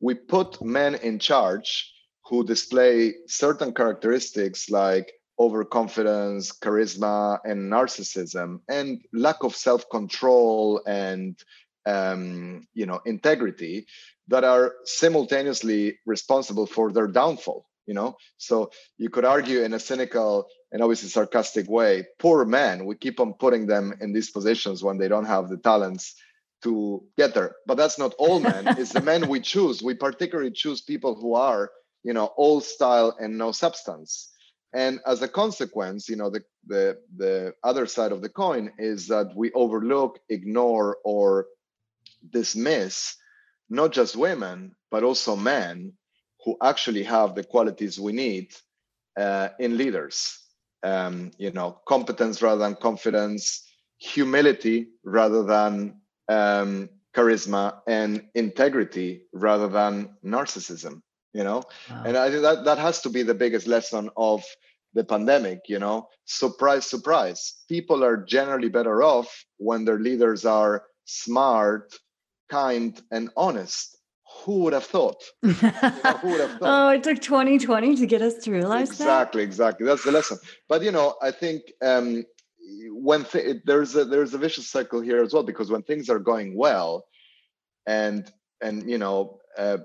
We 0.00 0.14
put 0.14 0.62
men 0.62 0.96
in 0.96 1.18
charge 1.18 1.92
who 2.26 2.44
display 2.44 3.14
certain 3.26 3.72
characteristics 3.72 4.70
like 4.70 5.12
overconfidence, 5.38 6.52
charisma, 6.52 7.38
and 7.44 7.72
narcissism, 7.72 8.60
and 8.68 9.00
lack 9.12 9.42
of 9.42 9.56
self-control 9.56 10.82
and 10.86 11.42
um, 11.86 12.66
you 12.74 12.86
know 12.86 13.00
integrity 13.04 13.86
that 14.28 14.44
are 14.44 14.74
simultaneously 14.84 15.98
responsible 16.06 16.66
for 16.66 16.92
their 16.92 17.06
downfall 17.08 17.66
you 17.90 17.94
know? 17.94 18.16
So 18.36 18.70
you 18.98 19.10
could 19.10 19.24
argue 19.24 19.62
in 19.62 19.74
a 19.74 19.80
cynical 19.80 20.46
and 20.70 20.80
obviously 20.80 21.08
sarcastic 21.08 21.68
way 21.68 22.06
poor 22.20 22.44
men 22.44 22.86
we 22.86 22.94
keep 22.94 23.18
on 23.18 23.34
putting 23.34 23.66
them 23.66 23.94
in 24.00 24.12
these 24.12 24.30
positions 24.30 24.84
when 24.84 24.96
they 24.98 25.08
don't 25.08 25.24
have 25.24 25.48
the 25.48 25.56
talents 25.56 26.14
to 26.62 27.02
get 27.18 27.34
there. 27.34 27.56
But 27.66 27.76
that's 27.78 27.98
not 27.98 28.14
all 28.18 28.38
men. 28.52 28.68
It's 28.78 28.92
the 28.92 29.00
men 29.00 29.28
we 29.28 29.40
choose. 29.40 29.82
We 29.82 29.94
particularly 29.94 30.52
choose 30.52 30.80
people 30.82 31.16
who 31.16 31.34
are 31.34 31.70
you 32.04 32.12
know 32.12 32.26
all 32.36 32.60
style 32.60 33.16
and 33.18 33.36
no 33.36 33.50
substance. 33.50 34.30
And 34.72 35.00
as 35.04 35.20
a 35.22 35.28
consequence 35.28 36.08
you 36.08 36.16
know 36.16 36.30
the 36.30 36.42
the 36.68 36.98
the 37.16 37.54
other 37.64 37.86
side 37.86 38.12
of 38.12 38.22
the 38.22 38.28
coin 38.28 38.72
is 38.78 39.08
that 39.08 39.32
we 39.34 39.50
overlook 39.52 40.20
ignore 40.28 40.98
or 41.04 41.46
dismiss 42.28 43.16
not 43.68 43.92
just 43.92 44.16
women 44.16 44.74
but 44.90 45.04
also 45.04 45.36
men 45.36 45.92
who 46.44 46.56
actually 46.62 47.02
have 47.02 47.34
the 47.34 47.44
qualities 47.44 47.98
we 48.00 48.12
need 48.12 48.54
uh, 49.18 49.48
in 49.58 49.76
leaders. 49.76 50.38
Um, 50.82 51.30
you 51.36 51.50
know, 51.50 51.78
competence 51.86 52.40
rather 52.40 52.60
than 52.60 52.74
confidence, 52.74 53.68
humility 53.98 54.88
rather 55.04 55.42
than 55.42 56.00
um, 56.28 56.88
charisma, 57.14 57.80
and 57.86 58.24
integrity 58.34 59.22
rather 59.34 59.68
than 59.68 60.16
narcissism. 60.24 61.02
You 61.34 61.44
know, 61.44 61.62
wow. 61.88 62.02
and 62.06 62.16
I 62.16 62.30
think 62.30 62.42
that 62.42 62.64
that 62.64 62.78
has 62.78 63.02
to 63.02 63.10
be 63.10 63.22
the 63.22 63.34
biggest 63.34 63.66
lesson 63.66 64.10
of 64.16 64.42
the 64.94 65.04
pandemic. 65.04 65.60
You 65.68 65.78
know, 65.78 66.08
surprise, 66.24 66.86
surprise, 66.86 67.62
people 67.68 68.02
are 68.02 68.16
generally 68.16 68.70
better 68.70 69.02
off 69.02 69.44
when 69.58 69.84
their 69.84 69.98
leaders 69.98 70.46
are 70.46 70.84
smart, 71.04 71.92
kind, 72.50 73.00
and 73.10 73.30
honest 73.36 73.96
who 74.44 74.60
would 74.60 74.72
have 74.72 74.84
thought? 74.84 75.22
you 75.42 75.50
know, 75.50 75.70
who 76.20 76.30
would 76.30 76.40
have 76.40 76.58
thought? 76.58 76.62
oh, 76.62 76.88
it 76.90 77.02
took 77.02 77.20
2020 77.20 77.96
to 77.96 78.06
get 78.06 78.22
us 78.22 78.34
to 78.44 78.50
realize 78.50 78.90
exactly, 78.90 79.42
that. 79.42 79.48
Exactly, 79.48 79.86
That's 79.86 80.04
the 80.04 80.12
lesson. 80.12 80.38
But 80.68 80.82
you 80.82 80.92
know, 80.92 81.16
I 81.22 81.30
think 81.30 81.62
um, 81.82 82.24
when 82.90 83.24
th- 83.24 83.58
there's 83.64 83.94
a 83.96 84.04
there's 84.04 84.34
a 84.34 84.38
vicious 84.38 84.68
cycle 84.68 85.00
here 85.00 85.22
as 85.22 85.32
well 85.32 85.42
because 85.42 85.70
when 85.70 85.82
things 85.82 86.08
are 86.08 86.18
going 86.18 86.56
well, 86.56 87.06
and 87.86 88.30
and 88.60 88.88
you 88.88 88.98
know. 88.98 89.38
Uh, 89.58 89.78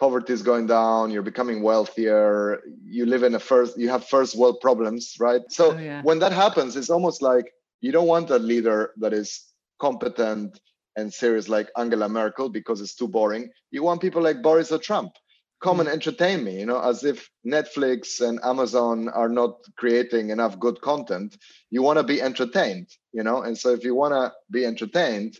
poverty 0.00 0.32
is 0.32 0.42
going 0.42 0.66
down 0.66 1.12
you're 1.12 1.22
becoming 1.22 1.62
wealthier 1.62 2.60
you 2.84 3.06
live 3.06 3.22
in 3.22 3.36
a 3.36 3.38
first 3.38 3.78
you 3.78 3.88
have 3.88 4.04
first 4.04 4.36
world 4.36 4.58
problems 4.60 5.14
right 5.20 5.42
so 5.50 5.70
oh, 5.70 5.78
yeah. 5.78 6.02
when 6.02 6.18
that 6.18 6.32
happens 6.32 6.74
it's 6.74 6.90
almost 6.90 7.22
like 7.22 7.52
you 7.80 7.92
don't 7.92 8.08
want 8.08 8.28
a 8.28 8.36
leader 8.36 8.90
that 8.96 9.12
is 9.12 9.44
competent 9.78 10.58
and 10.96 11.12
series 11.12 11.48
like 11.48 11.70
Angela 11.76 12.08
Merkel 12.08 12.48
because 12.48 12.80
it's 12.80 12.94
too 12.94 13.08
boring. 13.08 13.50
You 13.70 13.82
want 13.82 14.00
people 14.00 14.22
like 14.22 14.42
Boris 14.42 14.72
or 14.72 14.78
Trump. 14.78 15.12
Come 15.62 15.80
and 15.80 15.88
mm. 15.88 15.92
entertain 15.92 16.44
me, 16.44 16.60
you 16.60 16.66
know, 16.66 16.80
as 16.80 17.04
if 17.04 17.30
Netflix 17.46 18.20
and 18.20 18.38
Amazon 18.44 19.08
are 19.08 19.28
not 19.28 19.56
creating 19.76 20.30
enough 20.30 20.58
good 20.58 20.80
content. 20.80 21.36
You 21.70 21.82
want 21.82 21.98
to 21.98 22.02
be 22.02 22.20
entertained, 22.20 22.88
you 23.12 23.22
know, 23.22 23.42
and 23.42 23.56
so 23.56 23.70
if 23.70 23.84
you 23.84 23.94
want 23.94 24.12
to 24.12 24.32
be 24.50 24.66
entertained, 24.66 25.38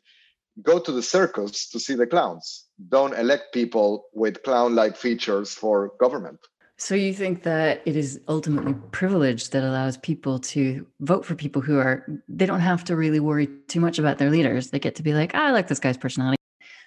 go 0.63 0.79
to 0.79 0.93
the 0.93 1.03
circus 1.03 1.69
to 1.71 1.81
see 1.81 1.95
the 1.95 2.07
clowns. 2.07 2.67
Don't 2.89 3.15
elect 3.15 3.53
people 3.53 4.07
with 4.13 4.43
clown 4.43 4.75
like 4.75 4.97
features 4.97 5.53
for 5.53 5.93
government. 6.01 6.39
So 6.77 6.95
you 6.95 7.15
think 7.15 7.45
that 7.45 7.83
it 7.85 7.97
is 7.97 8.21
ultimately 8.27 8.75
privilege 8.91 9.51
that 9.51 9.63
allows 9.63 9.97
people 9.99 10.41
to 10.41 10.87
vote 11.01 11.25
for 11.25 11.35
people 11.37 11.63
who 11.63 11.79
are 11.79 12.05
they 12.29 12.47
don't 12.47 12.61
have 12.61 12.83
to 12.85 12.97
really 12.97 13.21
worry 13.21 13.49
too 13.69 13.81
much 13.81 13.99
about 13.99 14.19
their 14.19 14.31
leaders. 14.31 14.71
They 14.71 14.81
get 14.81 14.97
to 14.97 15.03
be 15.03 15.15
like, 15.15 15.35
I 15.35 15.53
like 15.53 15.69
this 15.69 15.79
guy's 15.79 15.97
personality. 15.97 16.37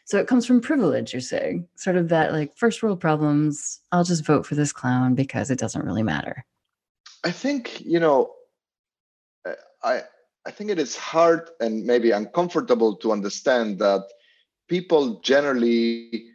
So 0.06 0.18
it 0.18 0.28
comes 0.28 0.46
from 0.46 0.62
privilege, 0.62 1.14
you're 1.14 1.22
saying. 1.22 1.68
Sort 1.76 1.96
of 1.96 2.10
that 2.10 2.34
like 2.34 2.56
first 2.58 2.84
world 2.84 3.00
problems, 3.00 3.80
I'll 3.92 4.04
just 4.04 4.26
vote 4.26 4.46
for 4.46 4.56
this 4.56 4.74
clown 4.74 5.16
because 5.16 5.50
it 5.50 5.60
doesn't 5.60 5.86
really 5.86 6.04
matter. 6.04 6.46
I 7.24 7.32
think, 7.32 7.82
you 7.82 8.00
know, 8.00 8.32
uh, 9.48 9.54
I 9.84 10.04
I 10.46 10.52
think 10.52 10.70
it 10.70 10.80
is 10.80 10.96
hard 10.98 11.50
and 11.60 11.86
maybe 11.86 12.12
uncomfortable 12.12 12.96
to 12.98 13.12
understand 13.12 13.80
that 13.80 14.04
people 14.68 15.20
generally 15.22 16.30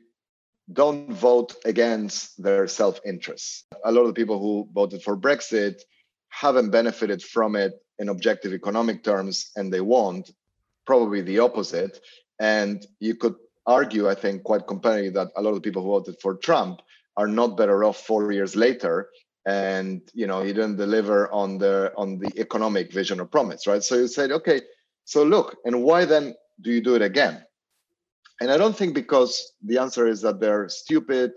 don't 0.73 1.13
vote 1.13 1.55
against 1.65 2.43
their 2.43 2.67
self 2.67 3.01
interest. 3.05 3.67
A 3.85 3.93
lot 3.93 4.03
of 4.03 4.09
the 4.09 4.15
people 4.15 4.39
who 4.39 4.69
voted 4.73 5.03
for 5.03 5.17
Brexit 5.17 5.81
haven't 6.29 6.71
benefited 6.71 7.23
from 7.23 7.57
it 7.57 7.73
in 7.99 8.09
objective 8.09 8.53
economic 8.53 9.05
terms, 9.05 9.51
and 9.57 9.73
they 9.73 9.81
won't. 9.81 10.31
probably 10.87 11.23
the 11.23 11.39
opposite. 11.39 12.01
And 12.41 12.85
you 12.99 13.15
could 13.15 13.37
argue, 13.67 14.09
I 14.09 14.15
think, 14.17 14.43
quite 14.43 14.67
compellingly 14.67 15.11
that 15.11 15.29
a 15.37 15.43
lot 15.43 15.51
of 15.51 15.57
the 15.57 15.61
people 15.61 15.83
who 15.83 15.91
voted 15.91 16.17
for 16.21 16.35
Trump 16.37 16.81
are 17.17 17.29
not 17.29 17.57
better 17.57 17.85
off 17.85 17.99
four 17.99 18.33
years 18.33 18.57
later. 18.57 19.09
And 19.47 20.03
you 20.15 20.27
know, 20.27 20.43
he 20.43 20.53
didn't 20.53 20.77
deliver 20.77 21.31
on 21.33 21.59
the 21.59 21.93
on 21.97 22.19
the 22.19 22.33
economic 22.37 22.93
vision 22.93 23.21
or 23.21 23.27
promise, 23.27 23.67
right? 23.67 23.83
So 23.83 23.97
you 23.97 24.09
said, 24.09 24.33
okay, 24.33 24.63
so 25.05 25.23
look, 25.25 25.57
and 25.65 25.83
why 25.83 26.05
then 26.05 26.35
do 26.61 26.71
you 26.71 26.81
do 26.81 26.95
it 26.95 27.03
again? 27.03 27.45
And 28.43 28.51
I 28.51 28.57
don't 28.57 28.77
think 28.77 28.93
because 28.93 29.53
the 29.63 29.79
answer 29.79 30.09
is 30.09 30.23
that 30.23 30.41
they're 30.41 30.69
stupid, 30.69 31.31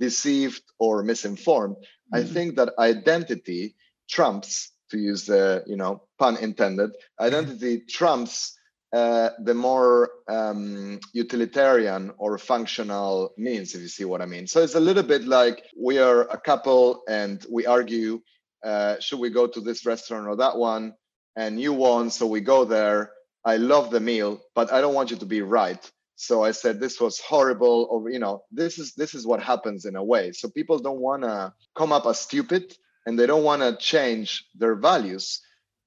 deceived, 0.00 0.62
or 0.78 1.02
misinformed. 1.02 1.76
Mm-hmm. 1.76 2.16
I 2.16 2.22
think 2.24 2.56
that 2.56 2.72
identity 2.78 3.74
trumps, 4.08 4.72
to 4.90 4.96
use 4.96 5.26
the 5.26 5.62
you 5.66 5.76
know 5.76 6.04
pun 6.18 6.38
intended, 6.38 6.92
identity 7.20 7.80
trumps 7.98 8.56
uh, 8.94 9.30
the 9.40 9.52
more 9.52 10.10
um, 10.28 10.98
utilitarian 11.12 12.10
or 12.16 12.38
functional 12.38 13.34
means, 13.36 13.74
if 13.74 13.82
you 13.82 13.88
see 13.88 14.06
what 14.06 14.22
I 14.22 14.24
mean. 14.24 14.46
So 14.46 14.62
it's 14.62 14.76
a 14.76 14.80
little 14.80 15.02
bit 15.02 15.24
like 15.26 15.62
we 15.78 15.98
are 15.98 16.22
a 16.22 16.38
couple 16.38 17.02
and 17.06 17.44
we 17.50 17.66
argue, 17.66 18.22
uh, 18.64 18.98
should 19.00 19.18
we 19.18 19.28
go 19.28 19.46
to 19.46 19.60
this 19.60 19.84
restaurant 19.84 20.26
or 20.26 20.36
that 20.36 20.56
one? 20.56 20.94
And 21.36 21.60
you 21.60 21.74
won, 21.74 22.08
so 22.08 22.26
we 22.26 22.40
go 22.40 22.64
there. 22.64 23.10
I 23.44 23.58
love 23.58 23.90
the 23.90 24.00
meal, 24.00 24.40
but 24.54 24.72
I 24.72 24.80
don't 24.80 24.94
want 24.94 25.10
you 25.10 25.18
to 25.18 25.26
be 25.26 25.42
right. 25.42 25.92
So 26.16 26.42
I 26.42 26.52
said 26.52 26.80
this 26.80 26.98
was 26.98 27.20
horrible, 27.20 27.86
or 27.90 28.10
you 28.10 28.18
know, 28.18 28.42
this 28.50 28.78
is 28.78 28.94
this 28.94 29.14
is 29.14 29.26
what 29.26 29.42
happens 29.42 29.84
in 29.84 29.96
a 29.96 30.02
way. 30.02 30.32
So 30.32 30.48
people 30.48 30.78
don't 30.78 31.00
want 31.00 31.22
to 31.22 31.52
come 31.76 31.92
up 31.92 32.06
as 32.06 32.18
stupid, 32.20 32.74
and 33.04 33.18
they 33.18 33.26
don't 33.26 33.44
want 33.44 33.62
to 33.62 33.76
change 33.76 34.46
their 34.54 34.74
values. 34.74 35.42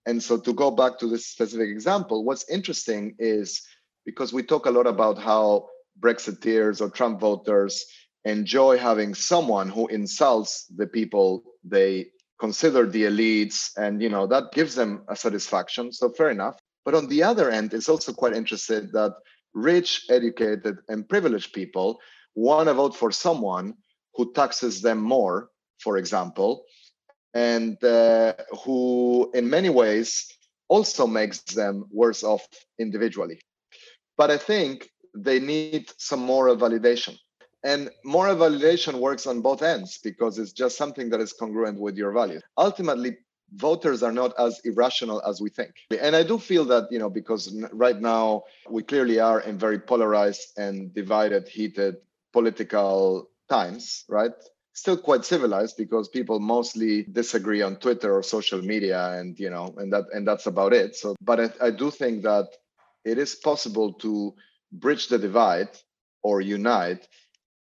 And 0.05 0.21
so 0.21 0.37
to 0.37 0.53
go 0.53 0.71
back 0.71 0.99
to 0.99 1.07
this 1.07 1.25
specific 1.27 1.69
example, 1.69 2.23
what's 2.23 2.49
interesting 2.49 3.15
is 3.19 3.61
because 4.05 4.31
we 4.31 4.43
talk 4.43 4.65
a 4.65 4.71
lot 4.71 4.87
about 4.87 5.17
how 5.17 5.67
Brexiteers 5.99 6.79
or 6.79 6.89
Trump 6.89 7.19
voters 7.19 7.85
enjoy 8.23 8.77
having 8.77 9.15
someone 9.15 9.69
who 9.69 9.87
insults 9.87 10.65
the 10.75 10.87
people 10.87 11.43
they 11.63 12.07
consider 12.39 12.85
the 12.85 13.03
elites 13.03 13.71
and 13.77 14.01
you 14.01 14.09
know 14.09 14.27
that 14.27 14.51
gives 14.53 14.75
them 14.75 15.03
a 15.09 15.15
satisfaction. 15.15 15.91
So 15.91 16.09
fair 16.09 16.29
enough. 16.29 16.57
But 16.85 16.95
on 16.95 17.07
the 17.07 17.23
other 17.23 17.49
end 17.49 17.73
it's 17.73 17.89
also 17.89 18.13
quite 18.13 18.33
interesting 18.33 18.89
that 18.93 19.13
rich 19.53 20.05
educated 20.09 20.77
and 20.87 21.07
privileged 21.07 21.53
people 21.53 21.99
want 22.35 22.67
to 22.67 22.73
vote 22.73 22.95
for 22.95 23.11
someone 23.11 23.73
who 24.15 24.31
taxes 24.33 24.81
them 24.81 24.99
more 24.99 25.49
for 25.79 25.97
example 25.97 26.65
and 27.33 27.81
uh, 27.83 28.33
who, 28.63 29.31
in 29.33 29.49
many 29.49 29.69
ways, 29.69 30.27
also 30.67 31.07
makes 31.07 31.41
them 31.41 31.85
worse 31.91 32.23
off 32.23 32.45
individually. 32.79 33.39
But 34.17 34.31
I 34.31 34.37
think 34.37 34.89
they 35.15 35.39
need 35.39 35.91
some 35.97 36.19
moral 36.19 36.55
validation. 36.57 37.17
And 37.63 37.89
moral 38.05 38.35
validation 38.35 38.99
works 38.99 39.27
on 39.27 39.41
both 39.41 39.61
ends 39.61 39.99
because 40.03 40.39
it's 40.39 40.53
just 40.53 40.77
something 40.77 41.09
that 41.09 41.19
is 41.19 41.33
congruent 41.33 41.79
with 41.79 41.97
your 41.97 42.11
values. 42.11 42.41
Ultimately, 42.57 43.17
voters 43.53 44.03
are 44.03 44.11
not 44.11 44.33
as 44.39 44.59
irrational 44.63 45.21
as 45.25 45.41
we 45.41 45.49
think. 45.49 45.73
And 45.99 46.15
I 46.15 46.23
do 46.23 46.37
feel 46.37 46.65
that, 46.65 46.91
you 46.91 46.99
know, 46.99 47.09
because 47.09 47.53
right 47.73 47.99
now 47.99 48.43
we 48.69 48.83
clearly 48.83 49.19
are 49.19 49.39
in 49.39 49.57
very 49.57 49.79
polarized 49.79 50.57
and 50.57 50.93
divided, 50.93 51.47
heated 51.47 51.97
political 52.31 53.29
times, 53.49 54.05
right? 54.07 54.31
still 54.79 54.97
quite 54.97 55.25
civilized 55.25 55.75
because 55.77 56.07
people 56.07 56.39
mostly 56.39 57.03
disagree 57.03 57.61
on 57.61 57.75
Twitter 57.75 58.13
or 58.13 58.23
social 58.23 58.61
media, 58.61 59.11
and 59.19 59.37
you 59.37 59.49
know, 59.49 59.73
and 59.77 59.91
that 59.91 60.05
and 60.13 60.27
that's 60.27 60.47
about 60.47 60.73
it. 60.73 60.95
So, 60.95 61.15
but 61.21 61.39
I, 61.39 61.67
I 61.67 61.71
do 61.71 61.91
think 61.91 62.23
that 62.23 62.47
it 63.03 63.17
is 63.17 63.35
possible 63.35 63.93
to 64.05 64.33
bridge 64.71 65.07
the 65.07 65.17
divide 65.17 65.69
or 66.23 66.41
unite 66.41 67.07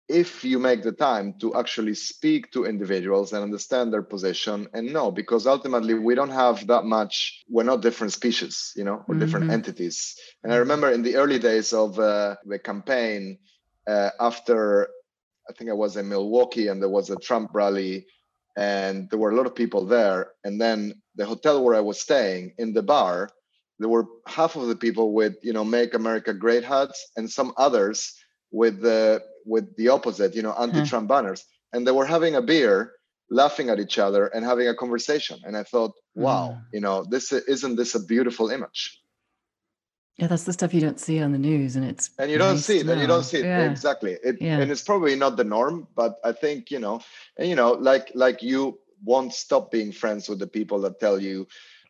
if 0.08 0.42
you 0.42 0.58
make 0.58 0.82
the 0.82 0.92
time 0.92 1.34
to 1.38 1.54
actually 1.54 1.94
speak 1.94 2.50
to 2.50 2.64
individuals 2.64 3.32
and 3.32 3.42
understand 3.42 3.92
their 3.92 4.02
position 4.02 4.66
and 4.72 4.92
know 4.92 5.10
because 5.10 5.46
ultimately 5.46 5.94
we 5.94 6.14
don't 6.14 6.30
have 6.30 6.66
that 6.66 6.84
much 6.84 7.44
we're 7.48 7.62
not 7.62 7.82
different 7.82 8.12
species 8.12 8.72
you 8.74 8.84
know 8.84 9.04
or 9.06 9.14
mm-hmm. 9.14 9.18
different 9.18 9.50
entities 9.50 10.16
and 10.42 10.52
i 10.52 10.56
remember 10.56 10.90
in 10.90 11.02
the 11.02 11.16
early 11.16 11.38
days 11.38 11.72
of 11.72 11.98
uh, 11.98 12.34
the 12.46 12.58
campaign 12.58 13.38
uh, 13.86 14.10
after 14.20 14.88
I 15.48 15.52
think 15.54 15.70
I 15.70 15.74
was 15.74 15.96
in 15.96 16.08
Milwaukee 16.08 16.68
and 16.68 16.80
there 16.80 16.90
was 16.90 17.10
a 17.10 17.16
Trump 17.16 17.50
rally 17.54 18.06
and 18.56 19.08
there 19.08 19.18
were 19.18 19.30
a 19.30 19.36
lot 19.36 19.46
of 19.46 19.54
people 19.54 19.86
there. 19.86 20.32
And 20.44 20.60
then 20.60 21.00
the 21.16 21.24
hotel 21.24 21.64
where 21.64 21.74
I 21.74 21.80
was 21.80 22.00
staying 22.00 22.54
in 22.58 22.74
the 22.74 22.82
bar, 22.82 23.30
there 23.78 23.88
were 23.88 24.06
half 24.26 24.56
of 24.56 24.68
the 24.68 24.76
people 24.76 25.12
with, 25.12 25.36
you 25.42 25.52
know, 25.52 25.64
make 25.64 25.94
America 25.94 26.34
great 26.34 26.64
hats 26.64 27.10
and 27.16 27.30
some 27.30 27.52
others 27.56 28.14
with 28.50 28.80
the 28.82 29.22
with 29.48 29.76
the 29.76 29.88
opposite, 29.88 30.34
you 30.34 30.42
know, 30.42 30.52
anti-Trump 30.52 31.08
banners. 31.08 31.44
And 31.72 31.86
they 31.86 31.92
were 31.92 32.06
having 32.06 32.34
a 32.36 32.42
beer, 32.42 32.92
laughing 33.30 33.68
at 33.70 33.78
each 33.78 33.98
other 33.98 34.26
and 34.28 34.44
having 34.44 34.68
a 34.68 34.74
conversation. 34.74 35.38
And 35.44 35.56
I 35.56 35.62
thought, 35.62 35.92
wow, 36.14 36.56
mm. 36.56 36.62
you 36.72 36.80
know, 36.80 37.04
this 37.04 37.32
isn't 37.32 37.76
this 37.76 37.94
a 37.94 38.00
beautiful 38.04 38.50
image? 38.50 39.00
Yeah, 40.18 40.26
that's 40.26 40.42
the 40.42 40.52
stuff 40.52 40.74
you 40.74 40.80
don't 40.80 40.98
see 40.98 41.22
on 41.22 41.30
the 41.30 41.38
news, 41.38 41.76
and 41.76 41.84
it's 41.84 42.10
and 42.18 42.28
you 42.28 42.38
don't 42.38 42.58
see 42.58 42.78
it, 42.78 42.88
and 42.88 43.00
you 43.00 43.06
don't 43.06 43.22
see 43.22 43.38
it 43.38 43.44
yeah. 43.44 43.70
exactly. 43.70 44.16
It, 44.24 44.38
yeah. 44.40 44.58
and 44.58 44.68
it's 44.68 44.82
probably 44.82 45.14
not 45.14 45.36
the 45.36 45.44
norm, 45.44 45.86
but 45.94 46.18
I 46.24 46.32
think 46.32 46.72
you 46.72 46.80
know, 46.80 47.00
and 47.36 47.48
you 47.48 47.54
know, 47.54 47.72
like 47.72 48.10
like 48.16 48.42
you 48.42 48.80
won't 49.04 49.32
stop 49.32 49.70
being 49.70 49.92
friends 49.92 50.28
with 50.28 50.40
the 50.40 50.46
people 50.48 50.80
that 50.80 50.98
tell 50.98 51.20
you 51.20 51.46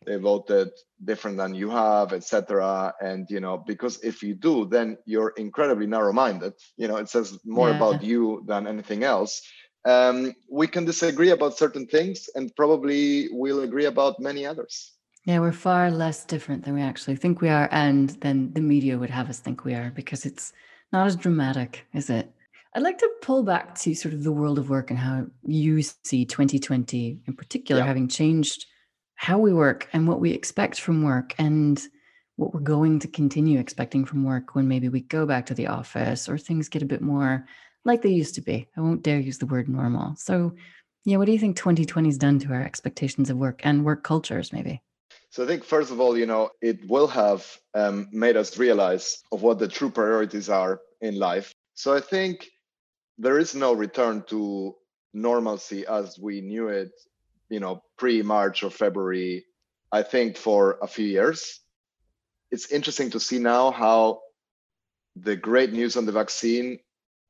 they 0.09 0.17
voted 0.17 0.71
different 1.05 1.37
than 1.37 1.55
you 1.55 1.69
have, 1.69 2.13
etc. 2.13 2.95
And 3.01 3.27
you 3.29 3.41
know, 3.41 3.59
because 3.59 4.01
if 4.03 4.23
you 4.23 4.35
do, 4.35 4.67
then 4.67 4.97
you're 5.05 5.35
incredibly 5.37 5.87
narrow-minded. 5.87 6.55
You 6.77 6.89
know, 6.89 6.97
it 6.97 7.09
says 7.09 7.39
more 7.45 7.69
yeah. 7.69 7.77
about 7.77 8.03
you 8.03 8.43
than 8.47 8.67
anything 8.67 9.05
else. 9.05 9.43
Um, 9.85 10.35
we 10.51 10.67
can 10.67 10.85
disagree 10.85 11.31
about 11.31 11.59
certain 11.59 11.87
things, 11.87 12.29
and 12.35 12.55
probably 12.57 13.29
we'll 13.31 13.63
agree 13.63 13.85
about 13.85 14.19
many 14.19 14.47
others. 14.47 14.95
Yeah, 15.25 15.41
we're 15.41 15.53
far 15.53 15.91
less 15.91 16.25
different 16.25 16.65
than 16.65 16.75
we 16.75 16.81
actually 16.81 17.17
think 17.17 17.41
we 17.41 17.51
are, 17.51 17.69
and 17.71 18.11
then 18.23 18.53
the 18.55 18.63
media 18.63 18.99
would 18.99 19.11
have 19.11 19.29
us 19.29 19.41
think 19.41 19.65
we 19.65 19.75
are 19.75 19.91
because 19.95 20.25
it's 20.25 20.53
not 20.93 21.07
as 21.07 21.17
dramatic, 21.17 21.87
is 21.93 22.09
it? 22.09 22.33
I'd 22.75 22.83
like 22.83 22.99
to 22.99 23.11
pull 23.23 23.43
back 23.43 23.75
to 23.81 23.95
sort 23.95 24.15
of 24.15 24.25
the 24.25 24.33
world 24.33 24.59
of 24.59 24.71
work 24.71 24.91
and 24.91 24.99
how 24.99 25.27
you 25.45 25.83
see 25.83 26.25
2020 26.25 27.21
in 27.27 27.35
particular 27.35 27.81
yeah. 27.81 27.87
having 27.87 28.09
changed 28.09 28.67
how 29.19 29.37
we 29.37 29.53
work 29.53 29.89
and 29.93 30.07
what 30.07 30.21
we 30.21 30.31
expect 30.31 30.81
from 30.81 31.03
work 31.03 31.35
and 31.39 31.83
what 32.37 32.55
we're 32.55 32.61
going 32.61 33.01
to 33.01 33.09
continue 33.09 33.59
expecting 33.59 34.05
from 34.05 34.23
work 34.23 34.55
when 34.55 34.69
maybe 34.69 34.89
we 34.89 35.01
go 35.01 35.27
back 35.27 35.45
to 35.45 35.55
the 35.55 35.67
office 35.67 36.29
or 36.29 36.39
things 36.39 36.69
get 36.69 36.83
a 36.83 36.87
bit 36.87 37.03
more 37.03 37.45
like 37.85 38.01
they 38.01 38.11
used 38.11 38.37
to 38.37 38.41
be. 38.41 38.69
I 38.77 38.81
won't 38.81 39.03
dare 39.03 39.19
use 39.19 39.39
the 39.39 39.47
word 39.47 39.69
normal. 39.69 40.15
So, 40.15 40.55
yeah, 41.05 41.17
what 41.17 41.27
do 41.27 41.33
you 41.33 41.39
think 41.41 41.57
2020 41.57 42.09
has 42.09 42.17
done 42.17 42.39
to 42.39 42.53
our 42.53 42.63
expectations 42.63 43.29
of 43.29 43.37
work 43.37 43.61
and 43.65 43.85
work 43.85 44.05
cultures, 44.05 44.53
maybe? 44.53 44.81
So 45.31 45.43
I 45.43 45.49
think 45.49 45.65
first 45.65 45.91
of 45.91 45.99
all, 46.01 46.17
you 46.17 46.27
know, 46.27 46.51
it 46.63 46.89
will 46.89 47.09
have 47.09 47.45
um, 47.75 48.07
made 48.13 48.37
us 48.37 48.57
realize 48.57 49.21
of 49.33 49.43
what 49.43 49.59
the 49.59 49.67
true 49.67 49.91
priorities 49.91 50.49
are 50.49 50.81
in 51.01 51.19
life. 51.19 51.53
So 51.75 51.93
I 51.93 52.01
think 52.01 52.49
there 53.19 53.41
is 53.41 53.57
no 53.57 53.73
return 53.73 54.23
to 54.29 54.77
normalcy 55.13 55.85
as 55.87 56.21
we 56.21 56.41
knew 56.41 56.69
it, 56.69 56.93
you 57.49 57.61
know, 57.61 57.83
pre-March 57.97 58.63
or 58.63 58.71
February. 58.71 59.45
I 59.91 60.03
think 60.03 60.37
for 60.37 60.79
a 60.83 60.87
few 60.87 61.07
years. 61.07 61.61
It's 62.51 62.73
interesting 62.73 63.11
to 63.11 63.21
see 63.21 63.39
now 63.39 63.71
how 63.71 64.21
the 65.17 65.37
great 65.37 65.73
news 65.73 65.97
on 65.97 66.07
the 66.07 66.13
vaccine 66.13 66.79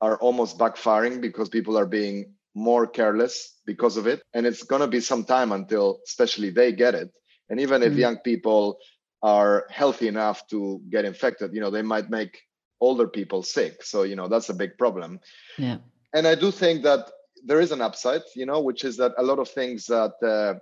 are 0.00 0.16
almost 0.18 0.58
backfiring 0.58 1.20
because 1.20 1.48
people 1.48 1.76
are 1.76 1.86
being 1.86 2.34
more 2.54 2.86
careless 2.86 3.60
because 3.66 3.96
of 3.96 4.06
it. 4.06 4.22
And 4.34 4.46
it's 4.46 4.62
going 4.62 4.80
to 4.80 4.86
be 4.86 5.00
some 5.00 5.24
time 5.24 5.50
until, 5.52 5.98
especially, 6.06 6.50
they 6.50 6.72
get 6.72 6.94
it 6.94 7.10
and 7.48 7.60
even 7.60 7.82
if 7.82 7.92
mm 7.92 7.98
young 7.98 8.18
people 8.18 8.78
are 9.22 9.66
healthy 9.70 10.06
enough 10.06 10.46
to 10.46 10.80
get 10.90 11.04
infected 11.04 11.52
you 11.52 11.60
know 11.60 11.70
they 11.70 11.82
might 11.82 12.08
make 12.08 12.42
older 12.80 13.08
people 13.08 13.42
sick 13.42 13.82
so 13.82 14.04
you 14.04 14.14
know 14.14 14.28
that's 14.28 14.48
a 14.50 14.54
big 14.54 14.78
problem 14.78 15.18
yeah 15.56 15.78
and 16.14 16.24
i 16.28 16.34
do 16.36 16.52
think 16.52 16.84
that 16.84 17.10
there 17.44 17.60
is 17.60 17.72
an 17.72 17.80
upside 17.80 18.22
you 18.34 18.46
know 18.46 18.60
which 18.60 18.84
is 18.84 18.96
that 18.96 19.12
a 19.18 19.22
lot 19.22 19.38
of 19.38 19.48
things 19.48 19.86
that 19.86 20.12
uh, 20.22 20.58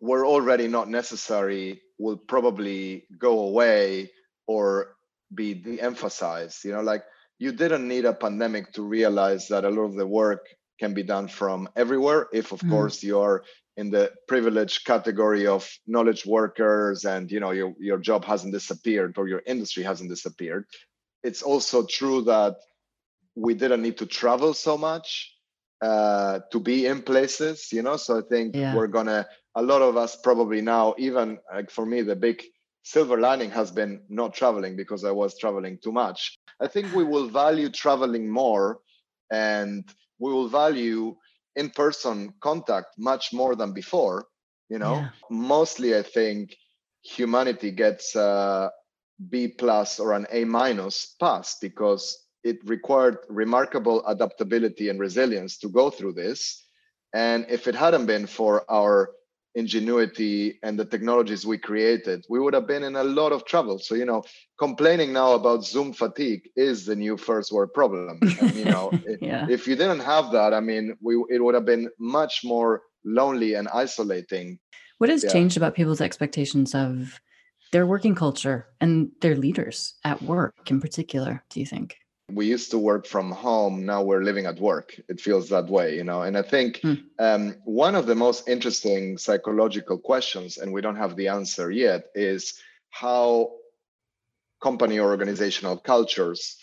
were 0.00 0.26
already 0.26 0.68
not 0.68 0.88
necessary 0.88 1.80
will 1.98 2.16
probably 2.16 3.04
go 3.18 3.40
away 3.40 4.10
or 4.46 4.96
be 5.34 5.54
de-emphasized 5.54 6.64
you 6.64 6.72
know 6.72 6.82
like 6.82 7.04
you 7.38 7.52
didn't 7.52 7.86
need 7.86 8.04
a 8.04 8.12
pandemic 8.12 8.72
to 8.72 8.82
realize 8.82 9.48
that 9.48 9.64
a 9.64 9.70
lot 9.70 9.82
of 9.82 9.94
the 9.94 10.06
work 10.06 10.46
can 10.78 10.94
be 10.94 11.02
done 11.02 11.28
from 11.28 11.68
everywhere 11.76 12.28
if 12.32 12.52
of 12.52 12.60
mm. 12.60 12.70
course 12.70 13.02
you're 13.02 13.44
in 13.76 13.90
the 13.90 14.10
privileged 14.26 14.84
category 14.84 15.46
of 15.46 15.68
knowledge 15.86 16.24
workers 16.24 17.04
and 17.04 17.30
you 17.30 17.40
know 17.40 17.50
your, 17.50 17.74
your 17.78 17.98
job 17.98 18.24
hasn't 18.24 18.52
disappeared 18.52 19.14
or 19.18 19.28
your 19.28 19.42
industry 19.46 19.82
hasn't 19.82 20.10
disappeared 20.10 20.64
it's 21.22 21.42
also 21.42 21.84
true 21.84 22.22
that 22.22 22.56
we 23.34 23.54
didn't 23.54 23.82
need 23.82 23.98
to 23.98 24.06
travel 24.06 24.54
so 24.54 24.78
much 24.78 25.35
uh, 25.82 26.40
to 26.50 26.58
be 26.58 26.86
in 26.86 27.02
places 27.02 27.72
you 27.72 27.82
know 27.82 27.96
so 27.96 28.18
i 28.18 28.22
think 28.30 28.56
yeah. 28.56 28.74
we're 28.74 28.86
gonna 28.86 29.26
a 29.56 29.62
lot 29.62 29.82
of 29.82 29.96
us 29.96 30.16
probably 30.16 30.60
now 30.60 30.94
even 30.98 31.38
like 31.52 31.70
for 31.70 31.84
me 31.84 32.02
the 32.02 32.16
big 32.16 32.42
silver 32.86 33.18
lining 33.18 33.50
has 33.50 33.72
been 33.72 34.00
not 34.08 34.32
traveling 34.32 34.76
because 34.76 35.02
I 35.02 35.10
was 35.10 35.36
traveling 35.36 35.76
too 35.82 35.90
much. 35.90 36.38
I 36.60 36.68
think 36.68 36.94
we 36.94 37.02
will 37.02 37.28
value 37.28 37.68
traveling 37.68 38.30
more 38.30 38.78
and 39.32 39.84
we 40.20 40.32
will 40.32 40.48
value 40.48 41.16
in 41.56 41.70
person 41.70 42.32
contact 42.40 42.90
much 42.96 43.32
more 43.32 43.56
than 43.56 43.72
before. 43.72 44.28
You 44.68 44.78
know, 44.78 44.94
yeah. 44.94 45.08
mostly 45.30 45.96
I 45.96 46.02
think 46.02 46.56
humanity 47.02 47.72
gets 47.72 48.14
a 48.14 48.70
B 49.30 49.48
plus 49.48 49.98
or 49.98 50.12
an 50.12 50.26
A 50.30 50.44
minus 50.44 51.16
pass 51.18 51.58
because 51.60 52.16
it 52.46 52.58
required 52.64 53.18
remarkable 53.28 54.06
adaptability 54.06 54.88
and 54.88 55.00
resilience 55.00 55.58
to 55.58 55.68
go 55.68 55.90
through 55.90 56.12
this. 56.12 56.64
And 57.12 57.44
if 57.48 57.66
it 57.66 57.74
hadn't 57.74 58.06
been 58.06 58.26
for 58.26 58.64
our 58.70 59.10
ingenuity 59.56 60.58
and 60.62 60.78
the 60.78 60.84
technologies 60.84 61.44
we 61.44 61.58
created, 61.58 62.24
we 62.28 62.38
would 62.38 62.54
have 62.54 62.68
been 62.68 62.84
in 62.84 62.94
a 62.94 63.02
lot 63.02 63.32
of 63.32 63.44
trouble. 63.46 63.78
So, 63.80 63.96
you 63.96 64.04
know, 64.04 64.22
complaining 64.60 65.12
now 65.12 65.32
about 65.32 65.64
Zoom 65.64 65.92
fatigue 65.92 66.42
is 66.54 66.86
the 66.86 66.94
new 66.94 67.16
first 67.16 67.50
world 67.50 67.72
problem. 67.74 68.20
And, 68.40 68.54
you 68.54 68.66
know, 68.66 68.92
yeah. 69.20 69.46
if 69.50 69.66
you 69.66 69.74
didn't 69.74 70.04
have 70.14 70.30
that, 70.30 70.54
I 70.54 70.60
mean, 70.60 70.96
we 71.02 71.14
it 71.30 71.42
would 71.42 71.54
have 71.54 71.64
been 71.64 71.88
much 71.98 72.42
more 72.44 72.82
lonely 73.04 73.54
and 73.54 73.66
isolating. 73.68 74.58
What 74.98 75.10
has 75.10 75.24
yeah. 75.24 75.32
changed 75.32 75.56
about 75.56 75.74
people's 75.74 76.00
expectations 76.00 76.74
of 76.74 77.20
their 77.72 77.86
working 77.86 78.14
culture 78.14 78.68
and 78.80 79.10
their 79.20 79.34
leaders 79.34 79.94
at 80.04 80.22
work 80.22 80.70
in 80.70 80.80
particular, 80.80 81.42
do 81.50 81.60
you 81.60 81.66
think? 81.66 81.96
We 82.32 82.46
used 82.46 82.70
to 82.72 82.78
work 82.78 83.06
from 83.06 83.30
home 83.30 83.86
now 83.86 84.02
we're 84.02 84.22
living 84.22 84.46
at 84.46 84.58
work 84.58 85.00
it 85.08 85.20
feels 85.20 85.48
that 85.48 85.66
way 85.66 85.96
you 85.96 86.02
know 86.02 86.22
and 86.22 86.36
i 86.36 86.42
think 86.42 86.80
hmm. 86.80 86.94
um, 87.18 87.54
one 87.64 87.94
of 87.94 88.06
the 88.06 88.14
most 88.14 88.48
interesting 88.48 89.16
psychological 89.16 89.98
questions 89.98 90.58
and 90.58 90.72
we 90.72 90.80
don't 90.80 90.96
have 90.96 91.14
the 91.16 91.28
answer 91.28 91.70
yet 91.70 92.06
is 92.14 92.60
how 92.90 93.52
company 94.60 94.98
or 94.98 95.10
organizational 95.10 95.76
cultures 95.76 96.56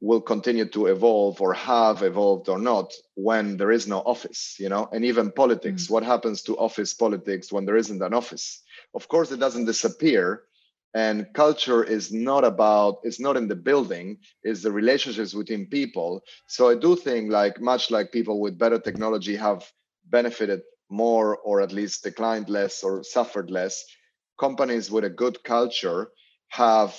will 0.00 0.20
continue 0.20 0.66
to 0.66 0.86
evolve 0.86 1.40
or 1.40 1.54
have 1.54 2.02
evolved 2.02 2.48
or 2.48 2.58
not 2.58 2.92
when 3.14 3.56
there 3.56 3.70
is 3.70 3.86
no 3.86 3.98
office 4.00 4.56
you 4.58 4.68
know 4.68 4.88
and 4.92 5.04
even 5.04 5.30
politics 5.30 5.86
hmm. 5.86 5.94
what 5.94 6.02
happens 6.02 6.42
to 6.42 6.58
office 6.58 6.92
politics 6.92 7.52
when 7.52 7.64
there 7.64 7.76
isn't 7.76 8.02
an 8.02 8.14
office 8.14 8.62
of 8.94 9.06
course 9.06 9.30
it 9.30 9.38
doesn't 9.38 9.66
disappear 9.66 10.42
and 10.94 11.26
culture 11.34 11.82
is 11.82 12.12
not 12.12 12.44
about 12.44 12.98
it's 13.02 13.20
not 13.20 13.36
in 13.36 13.48
the 13.48 13.56
building 13.56 14.16
it's 14.44 14.62
the 14.62 14.70
relationships 14.72 15.34
between 15.34 15.66
people. 15.66 16.22
So 16.46 16.68
i 16.68 16.74
do 16.74 16.96
think 16.96 17.30
like 17.30 17.60
much 17.60 17.90
like 17.90 18.12
people 18.12 18.40
with 18.40 18.58
better 18.58 18.78
technology 18.78 19.36
have 19.36 19.70
benefited 20.10 20.62
more 20.90 21.38
or 21.38 21.60
at 21.60 21.72
least 21.72 22.04
declined 22.04 22.48
less 22.48 22.82
or 22.84 23.02
suffered 23.02 23.50
less 23.50 23.84
companies 24.38 24.90
with 24.90 25.04
a 25.04 25.10
good 25.10 25.42
culture 25.44 26.10
have 26.48 26.94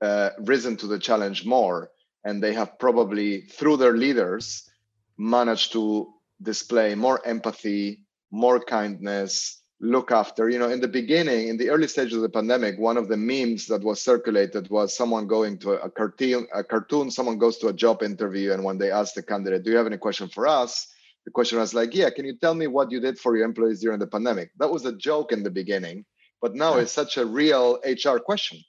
uh, 0.00 0.30
risen 0.40 0.76
to 0.76 0.86
the 0.86 0.98
challenge 0.98 1.44
more. 1.44 1.90
And 2.24 2.42
they 2.42 2.52
have 2.54 2.78
probably 2.78 3.42
through 3.42 3.78
their 3.78 3.96
leaders 3.96 4.68
managed 5.16 5.72
to 5.72 6.12
display 6.42 6.94
more 6.94 7.20
empathy 7.26 8.04
more 8.30 8.60
kindness 8.60 9.62
look 9.80 10.10
after. 10.10 10.48
You 10.48 10.58
know 10.58 10.68
in 10.68 10.80
the 10.80 10.88
beginning 10.88 11.48
in 11.48 11.56
the 11.56 11.70
early 11.70 11.88
stages 11.88 12.14
of 12.14 12.22
the 12.22 12.28
pandemic 12.28 12.78
one 12.78 12.96
of 12.96 13.08
the 13.08 13.16
memes 13.16 13.66
that 13.66 13.82
was 13.82 14.02
circulated 14.02 14.68
was 14.70 14.96
someone 14.96 15.26
going 15.26 15.58
to 15.58 15.72
a 15.72 15.90
cartoon 15.90 16.46
a 16.54 16.64
cartoon 16.64 17.10
someone 17.10 17.38
goes 17.38 17.58
to 17.58 17.68
a 17.68 17.72
job 17.72 18.02
interview 18.02 18.52
and 18.52 18.64
when 18.64 18.78
they 18.78 18.90
ask 18.90 19.14
the 19.14 19.22
candidate 19.22 19.62
do 19.62 19.70
you 19.70 19.76
have 19.76 19.86
any 19.86 19.96
question 19.96 20.28
for 20.28 20.46
us? 20.46 20.88
The 21.24 21.30
question 21.30 21.58
was 21.58 21.74
like 21.74 21.94
yeah 21.94 22.10
can 22.10 22.24
you 22.24 22.36
tell 22.36 22.54
me 22.54 22.66
what 22.66 22.90
you 22.90 23.00
did 23.00 23.18
for 23.18 23.36
your 23.36 23.46
employees 23.46 23.80
during 23.80 23.98
the 23.98 24.06
pandemic? 24.06 24.50
That 24.58 24.70
was 24.70 24.84
a 24.84 24.96
joke 24.96 25.32
in 25.32 25.42
the 25.42 25.50
beginning 25.50 26.04
but 26.40 26.54
now 26.54 26.76
it's 26.76 26.92
such 26.92 27.16
a 27.16 27.26
real 27.26 27.80
hr 27.84 28.18
question. 28.18 28.60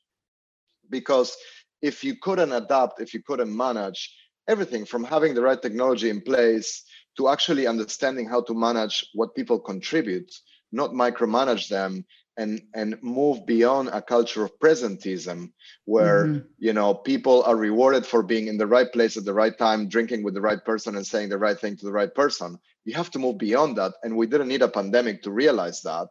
Because 0.90 1.36
if 1.82 2.04
you 2.04 2.16
couldn't 2.22 2.52
adapt 2.52 3.02
if 3.02 3.14
you 3.14 3.24
couldn't 3.24 3.56
manage 3.56 4.16
everything 4.48 4.86
from 4.86 5.04
having 5.04 5.34
the 5.34 5.42
right 5.42 5.62
technology 5.62 6.10
in 6.10 6.22
place 6.22 6.84
to 7.18 7.30
actually 7.30 7.68
understanding 7.68 8.28
how 8.28 8.42
to 8.42 8.54
manage 8.54 9.08
what 9.14 9.36
people 9.36 9.60
contribute 9.60 10.32
not 10.72 10.92
micromanage 10.92 11.68
them 11.70 12.06
and 12.40 12.62
and 12.74 12.98
move 13.04 13.46
beyond 13.46 13.90
a 13.90 14.02
culture 14.02 14.44
of 14.44 14.60
presentism 14.60 15.52
where 15.86 16.26
mm-hmm. 16.26 16.48
you 16.58 16.74
know 16.74 16.94
people 16.94 17.44
are 17.44 17.56
rewarded 17.56 18.06
for 18.06 18.24
being 18.24 18.48
in 18.48 18.58
the 18.58 18.68
right 18.68 18.92
place 18.94 19.18
at 19.18 19.26
the 19.26 19.34
right 19.34 19.58
time 19.58 19.90
drinking 19.90 20.24
with 20.24 20.34
the 20.34 20.42
right 20.42 20.64
person 20.64 20.96
and 20.96 21.06
saying 21.06 21.30
the 21.30 21.38
right 21.38 21.60
thing 21.60 21.76
to 21.76 21.86
the 21.86 21.92
right 21.92 22.16
person. 22.16 22.58
You 22.86 22.94
have 22.94 23.12
to 23.12 23.20
move 23.20 23.38
beyond 23.38 23.78
that. 23.78 23.94
And 24.04 24.16
we 24.16 24.26
didn't 24.26 24.48
need 24.48 24.62
a 24.62 24.70
pandemic 24.70 25.22
to 25.24 25.32
realize 25.32 25.82
that. 25.82 26.08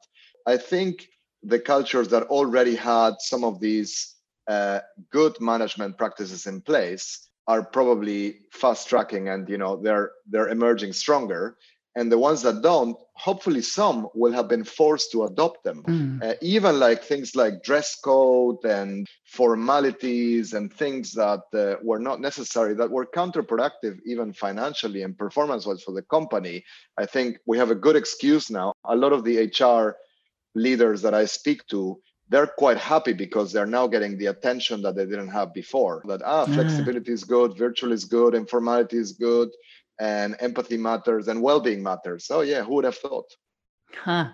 I 0.46 0.58
think 0.58 1.08
the 1.42 1.58
cultures 1.58 2.08
that 2.08 2.24
already 2.24 2.76
had 2.76 3.14
some 3.20 3.42
of 3.42 3.58
these 3.58 4.14
uh, 4.48 4.80
good 5.10 5.40
management 5.40 5.96
practices 5.96 6.46
in 6.46 6.60
place 6.60 7.28
are 7.46 7.62
probably 7.62 8.40
fast 8.52 8.88
tracking 8.88 9.28
and 9.28 9.48
you 9.48 9.56
know 9.56 9.80
they're 9.82 10.10
they're 10.28 10.48
emerging 10.48 10.92
stronger 10.92 11.56
and 11.96 12.12
the 12.12 12.18
ones 12.18 12.42
that 12.42 12.62
don't 12.62 12.96
hopefully 13.14 13.60
some 13.60 14.08
will 14.14 14.32
have 14.32 14.48
been 14.48 14.62
forced 14.62 15.10
to 15.10 15.24
adopt 15.24 15.64
them. 15.64 15.82
Mm. 15.82 16.22
uh, 16.22 16.34
even 16.40 16.78
like 16.78 17.02
things 17.02 17.34
like 17.34 17.62
dress 17.64 17.96
code 17.96 18.64
and 18.64 19.06
formalities 19.24 20.52
and 20.52 20.72
things 20.72 21.12
that 21.12 21.42
uh, 21.54 21.74
were 21.82 21.98
not 21.98 22.20
necessary 22.20 22.74
that 22.74 22.90
were 22.90 23.06
counterproductive 23.06 23.98
even 24.06 24.32
financially 24.32 25.02
and 25.02 25.18
performance 25.18 25.66
wise 25.66 25.82
for 25.82 25.92
the 25.92 26.02
company 26.02 26.64
i 26.96 27.04
think 27.04 27.38
we 27.46 27.58
have 27.58 27.70
a 27.70 27.74
good 27.74 27.96
excuse 27.96 28.50
now. 28.50 28.72
A 28.84 28.96
lot 28.96 29.12
of 29.12 29.24
the 29.24 29.36
hr 29.58 29.96
leaders 30.54 31.02
that 31.02 31.14
i 31.14 31.24
speak 31.24 31.66
to 31.66 32.00
they're 32.30 32.46
quite 32.46 32.76
happy 32.76 33.14
because 33.14 33.52
they're 33.52 33.66
now 33.66 33.86
getting 33.86 34.18
the 34.18 34.26
attention 34.26 34.82
that 34.82 34.94
they 34.94 35.06
didn't 35.06 35.30
have 35.30 35.54
before. 35.54 36.02
That 36.06 36.20
ah. 36.24 36.44
flexibility 36.44 37.12
is 37.12 37.24
good 37.24 37.56
virtual 37.56 37.92
is 37.92 38.04
good 38.04 38.34
informality 38.34 38.98
is 38.98 39.12
good 39.12 39.48
and 40.00 40.36
empathy 40.40 40.76
matters 40.76 41.28
and 41.28 41.42
well-being 41.42 41.82
matters. 41.82 42.26
So 42.26 42.40
yeah 42.42 42.62
who 42.62 42.74
would 42.74 42.84
have 42.84 42.96
thought? 42.96 43.30
Huh. 43.94 44.30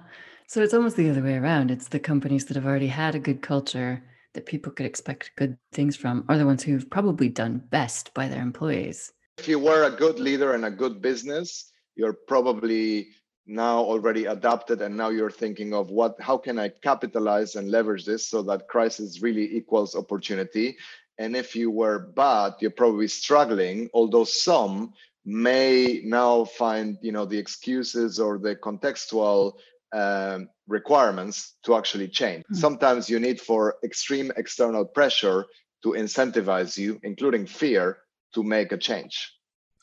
So 0.47 0.63
it's 0.63 0.75
almost 0.75 0.97
the 0.97 1.09
other 1.09 1.23
way 1.23 1.37
around. 1.37 1.71
It's 1.71 1.89
the 1.89 1.99
companies 1.99 2.45
that 2.47 2.57
have 2.57 2.67
already 2.67 2.89
had 2.89 3.15
a 3.15 3.19
good 3.19 3.41
culture 3.41 4.03
that 4.35 4.47
people 4.47 4.73
could 4.73 4.87
expect 4.87 5.31
good 5.37 5.57
things 5.73 5.97
from 5.97 6.25
are 6.29 6.37
the 6.37 6.47
ones 6.47 6.63
who've 6.63 6.91
probably 6.91 7.29
done 7.29 7.63
best 7.71 8.13
by 8.15 8.29
their 8.29 8.43
employees. 8.43 9.13
If 9.39 9.49
you 9.49 9.59
were 9.59 9.85
a 9.85 9.91
good 9.91 10.19
leader 10.19 10.55
and 10.55 10.65
a 10.65 10.71
good 10.71 11.01
business 11.01 11.71
you're 11.97 12.13
probably 12.13 13.09
now 13.47 13.79
already 13.79 14.25
adapted 14.25 14.81
and 14.81 14.97
now 14.97 15.11
you're 15.11 15.31
thinking 15.31 15.75
of 15.75 15.91
what 15.91 16.19
how 16.21 16.37
can 16.37 16.59
i 16.59 16.69
capitalize 16.69 17.57
and 17.57 17.71
leverage 17.71 18.05
this 18.07 18.27
so 18.27 18.43
that 18.43 18.69
crisis 18.69 19.21
really 19.23 19.57
equals 19.57 19.95
opportunity? 19.95 20.77
And 21.19 21.37
if 21.37 21.55
you 21.55 21.71
were 21.71 21.99
bad 21.99 22.55
you're 22.61 22.71
probably 22.71 23.09
struggling 23.09 23.91
although 23.95 24.25
some 24.25 24.93
may 25.25 26.03
now 26.05 26.45
find 26.45 26.99
you 27.01 27.13
know 27.13 27.25
the 27.25 27.39
excuses 27.39 28.21
or 28.21 28.39
the 28.39 28.57
contextual 28.57 29.55
um, 29.93 30.49
requirements 30.67 31.55
to 31.65 31.77
actually 31.77 32.09
change. 32.09 32.43
Mm-hmm. 32.45 32.57
Sometimes 32.57 33.09
you 33.09 33.21
need 33.21 33.41
for 33.41 33.77
extreme 33.85 34.33
external 34.37 34.85
pressure 34.85 35.47
to 35.83 35.91
incentivize 35.91 36.77
you, 36.77 36.99
including 37.03 37.47
fear, 37.47 37.99
to 38.35 38.43
make 38.43 38.73
a 38.73 38.77
change. 38.77 39.33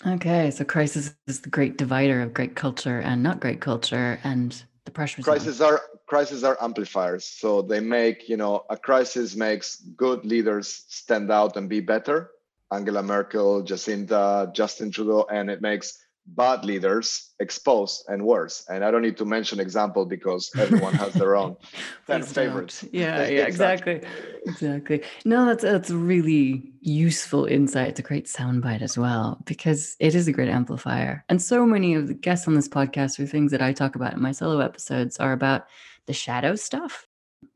Okay, 0.05 0.49
so 0.51 0.65
crisis 0.65 1.13
is 1.27 1.41
the 1.41 1.49
great 1.49 1.77
divider 1.77 2.21
of 2.21 2.33
great 2.33 2.55
culture 2.55 2.99
and 2.99 3.21
not 3.21 3.39
great 3.39 3.61
culture, 3.61 4.19
and 4.23 4.63
the 4.85 4.91
pressure. 4.91 5.21
Crises 5.21 5.61
are 5.61 5.81
crises 6.07 6.43
are 6.43 6.57
amplifiers, 6.61 7.23
so 7.23 7.61
they 7.61 7.79
make 7.79 8.27
you 8.27 8.35
know 8.35 8.65
a 8.69 8.77
crisis 8.77 9.35
makes 9.35 9.77
good 9.95 10.25
leaders 10.25 10.85
stand 10.89 11.31
out 11.31 11.55
and 11.55 11.69
be 11.69 11.79
better, 11.79 12.31
Angela 12.71 13.03
Merkel, 13.03 13.63
Jacinda, 13.63 14.53
Justin 14.53 14.91
Trudeau, 14.91 15.25
and 15.31 15.49
it 15.49 15.61
makes 15.61 15.97
bad 16.27 16.63
leaders 16.63 17.31
exposed 17.39 18.05
and 18.07 18.23
worse. 18.23 18.63
And 18.69 18.85
I 18.85 18.91
don't 18.91 19.01
need 19.01 19.17
to 19.17 19.25
mention 19.25 19.59
example 19.59 20.05
because 20.05 20.51
everyone 20.57 20.93
has 20.93 21.13
their 21.13 21.35
own 21.35 21.57
10 22.07 22.23
favorites. 22.23 22.85
Yeah, 22.93 23.27
yeah, 23.27 23.45
exactly. 23.45 24.01
Exactly. 24.45 25.01
No, 25.25 25.45
that's 25.45 25.63
that's 25.63 25.89
really 25.89 26.71
useful 26.81 27.45
insight. 27.45 27.89
It's 27.89 27.99
a 27.99 28.03
great 28.03 28.25
soundbite 28.25 28.81
as 28.81 28.97
well, 28.97 29.41
because 29.45 29.95
it 29.99 30.15
is 30.15 30.27
a 30.27 30.31
great 30.31 30.49
amplifier. 30.49 31.25
And 31.29 31.41
so 31.41 31.65
many 31.65 31.95
of 31.95 32.07
the 32.07 32.13
guests 32.13 32.47
on 32.47 32.53
this 32.55 32.69
podcast 32.69 33.19
or 33.19 33.25
things 33.25 33.51
that 33.51 33.61
I 33.61 33.73
talk 33.73 33.95
about 33.95 34.13
in 34.13 34.21
my 34.21 34.31
solo 34.31 34.59
episodes 34.59 35.17
are 35.17 35.33
about 35.33 35.65
the 36.05 36.13
shadow 36.13 36.55
stuff. 36.55 37.07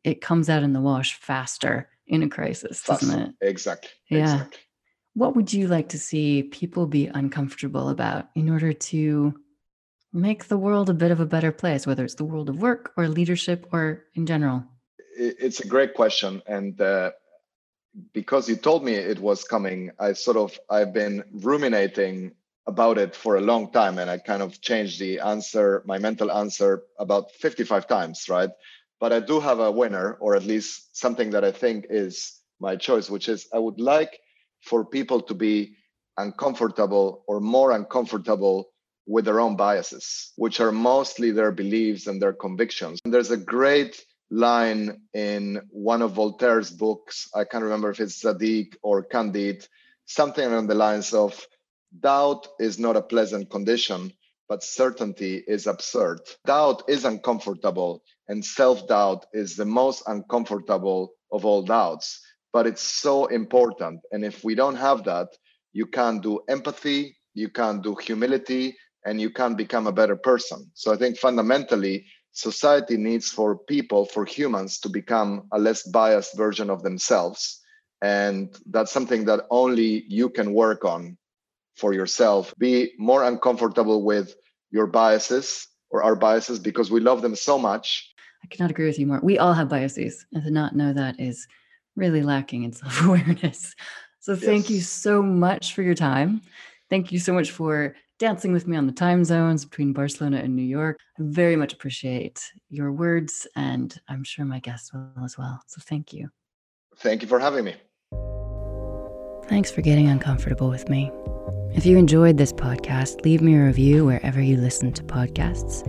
It 0.03 0.21
comes 0.21 0.49
out 0.49 0.63
in 0.63 0.73
the 0.73 0.81
wash 0.81 1.15
faster 1.15 1.89
in 2.07 2.23
a 2.23 2.29
crisis, 2.29 2.83
doesn't 2.83 3.19
it? 3.19 3.35
Exactly. 3.41 3.89
Yeah. 4.09 4.33
Exactly. 4.33 4.59
What 5.15 5.35
would 5.35 5.51
you 5.51 5.67
like 5.67 5.89
to 5.89 5.99
see 5.99 6.43
people 6.43 6.85
be 6.85 7.07
uncomfortable 7.07 7.89
about 7.89 8.29
in 8.35 8.49
order 8.49 8.73
to 8.73 9.33
make 10.13 10.47
the 10.47 10.57
world 10.57 10.89
a 10.89 10.93
bit 10.93 11.11
of 11.11 11.19
a 11.19 11.25
better 11.25 11.51
place, 11.51 11.87
whether 11.87 12.03
it's 12.03 12.15
the 12.15 12.23
world 12.25 12.49
of 12.49 12.61
work 12.61 12.91
or 12.95 13.07
leadership 13.07 13.67
or 13.71 14.03
in 14.13 14.27
general? 14.27 14.63
It's 15.17 15.61
a 15.61 15.67
great 15.67 15.93
question. 15.93 16.41
And 16.45 16.79
uh, 16.79 17.11
because 18.13 18.47
you 18.47 18.55
told 18.55 18.83
me 18.85 18.93
it 18.93 19.19
was 19.19 19.43
coming, 19.43 19.91
I 19.97 20.13
sort 20.13 20.37
of, 20.37 20.59
I've 20.69 20.93
been 20.93 21.23
ruminating 21.31 22.33
about 22.67 22.97
it 22.97 23.15
for 23.15 23.37
a 23.37 23.41
long 23.41 23.71
time 23.71 23.97
and 23.97 24.09
I 24.09 24.17
kind 24.17 24.41
of 24.41 24.61
changed 24.61 24.99
the 24.99 25.19
answer, 25.21 25.81
my 25.85 25.97
mental 25.97 26.31
answer 26.31 26.83
about 26.99 27.31
55 27.31 27.87
times, 27.87 28.27
right? 28.29 28.49
but 28.99 29.13
I 29.13 29.19
do 29.19 29.39
have 29.39 29.59
a 29.59 29.71
winner, 29.71 30.13
or 30.19 30.35
at 30.35 30.45
least 30.45 30.97
something 30.97 31.31
that 31.31 31.43
I 31.43 31.51
think 31.51 31.87
is 31.89 32.39
my 32.59 32.75
choice, 32.75 33.09
which 33.09 33.27
is 33.29 33.47
I 33.53 33.59
would 33.59 33.79
like 33.79 34.19
for 34.65 34.83
people 34.83 35.21
to 35.21 35.33
be 35.33 35.75
uncomfortable 36.17 37.23
or 37.27 37.39
more 37.39 37.71
uncomfortable 37.71 38.69
with 39.07 39.25
their 39.25 39.39
own 39.39 39.55
biases, 39.55 40.33
which 40.35 40.59
are 40.59 40.71
mostly 40.71 41.31
their 41.31 41.51
beliefs 41.51 42.07
and 42.07 42.21
their 42.21 42.33
convictions. 42.33 42.99
And 43.05 43.13
there's 43.13 43.31
a 43.31 43.37
great 43.37 44.03
line 44.31 45.01
in 45.13 45.61
one 45.69 46.01
of 46.01 46.13
Voltaire's 46.13 46.71
books. 46.71 47.29
I 47.35 47.43
can't 47.43 47.63
remember 47.63 47.91
if 47.91 47.99
it's 47.99 48.19
Zadig 48.19 48.75
or 48.81 49.03
Candide, 49.03 49.67
something 50.05 50.43
along 50.43 50.67
the 50.67 50.75
lines 50.75 51.13
of 51.13 51.45
doubt 51.99 52.47
is 52.59 52.79
not 52.79 52.97
a 52.97 53.01
pleasant 53.01 53.51
condition, 53.51 54.11
but 54.49 54.63
certainty 54.63 55.43
is 55.47 55.67
absurd. 55.67 56.21
Doubt 56.45 56.83
is 56.87 57.05
uncomfortable, 57.05 58.03
and 58.27 58.43
self 58.43 58.87
doubt 58.87 59.25
is 59.33 59.55
the 59.55 59.65
most 59.65 60.03
uncomfortable 60.07 61.13
of 61.31 61.45
all 61.45 61.63
doubts. 61.63 62.24
But 62.55 62.67
it's 62.67 62.83
so 63.01 63.25
important. 63.25 63.99
And 64.13 64.23
if 64.23 64.45
we 64.45 64.55
don't 64.55 64.77
have 64.77 65.03
that, 65.03 65.27
you 65.73 65.85
can't 65.85 66.23
do 66.23 66.39
empathy, 66.47 67.17
you 67.33 67.49
can't 67.49 67.83
do 67.83 67.95
humility, 67.95 68.77
and 69.05 69.19
you 69.19 69.29
can't 69.29 69.57
become 69.57 69.87
a 69.87 69.91
better 69.91 70.15
person. 70.15 70.71
So 70.73 70.93
I 70.93 70.95
think 70.95 71.17
fundamentally, 71.17 72.05
society 72.31 72.95
needs 72.95 73.29
for 73.29 73.57
people, 73.57 74.05
for 74.05 74.23
humans, 74.23 74.79
to 74.83 74.87
become 74.87 75.49
a 75.51 75.59
less 75.59 75.83
biased 75.83 76.37
version 76.37 76.69
of 76.69 76.81
themselves. 76.81 77.59
And 78.01 78.57
that's 78.71 78.93
something 78.93 79.25
that 79.25 79.41
only 79.49 80.05
you 80.07 80.29
can 80.29 80.53
work 80.53 80.85
on 80.85 81.17
for 81.75 81.91
yourself. 81.93 82.53
Be 82.57 82.93
more 82.97 83.25
uncomfortable 83.25 84.05
with 84.05 84.33
your 84.71 84.87
biases 84.87 85.67
or 85.89 86.03
our 86.03 86.15
biases 86.15 86.59
because 86.59 86.89
we 86.89 87.01
love 87.01 87.21
them 87.21 87.35
so 87.35 87.59
much. 87.59 88.13
I 88.45 88.47
cannot 88.47 88.71
agree 88.71 88.85
with 88.85 88.97
you 88.97 89.07
more. 89.07 89.19
We 89.21 89.39
all 89.39 89.51
have 89.51 89.67
biases, 89.67 90.25
and 90.31 90.41
to 90.41 90.51
not 90.51 90.73
know 90.73 90.93
that 90.93 91.19
is 91.19 91.45
really 91.95 92.21
lacking 92.21 92.63
in 92.63 92.73
self 92.73 93.05
awareness. 93.05 93.73
So, 94.19 94.35
thank 94.35 94.69
yes. 94.69 94.71
you 94.71 94.81
so 94.81 95.21
much 95.21 95.73
for 95.73 95.81
your 95.81 95.95
time. 95.95 96.41
Thank 96.89 97.11
you 97.11 97.19
so 97.19 97.33
much 97.33 97.51
for 97.51 97.95
dancing 98.19 98.53
with 98.53 98.67
me 98.67 98.77
on 98.77 98.87
the 98.87 98.93
time 98.93 99.23
zones 99.23 99.65
between 99.65 99.91
Barcelona 99.93 100.37
and 100.37 100.55
New 100.55 100.63
York. 100.63 100.97
I 101.19 101.23
very 101.23 101.55
much 101.55 101.73
appreciate 101.73 102.41
your 102.69 102.91
words, 102.91 103.47
and 103.55 103.95
I'm 104.07 104.23
sure 104.23 104.45
my 104.45 104.59
guests 104.59 104.93
will 104.93 105.11
as 105.23 105.37
well. 105.37 105.61
So, 105.67 105.81
thank 105.83 106.13
you. 106.13 106.29
Thank 106.97 107.21
you 107.21 107.27
for 107.27 107.39
having 107.39 107.65
me. 107.65 107.75
Thanks 109.47 109.69
for 109.69 109.81
getting 109.81 110.07
uncomfortable 110.07 110.69
with 110.69 110.89
me. 110.89 111.11
If 111.75 111.85
you 111.85 111.97
enjoyed 111.97 112.37
this 112.37 112.53
podcast, 112.53 113.23
leave 113.25 113.41
me 113.41 113.55
a 113.55 113.65
review 113.65 114.05
wherever 114.05 114.41
you 114.41 114.57
listen 114.57 114.91
to 114.93 115.03
podcasts 115.03 115.85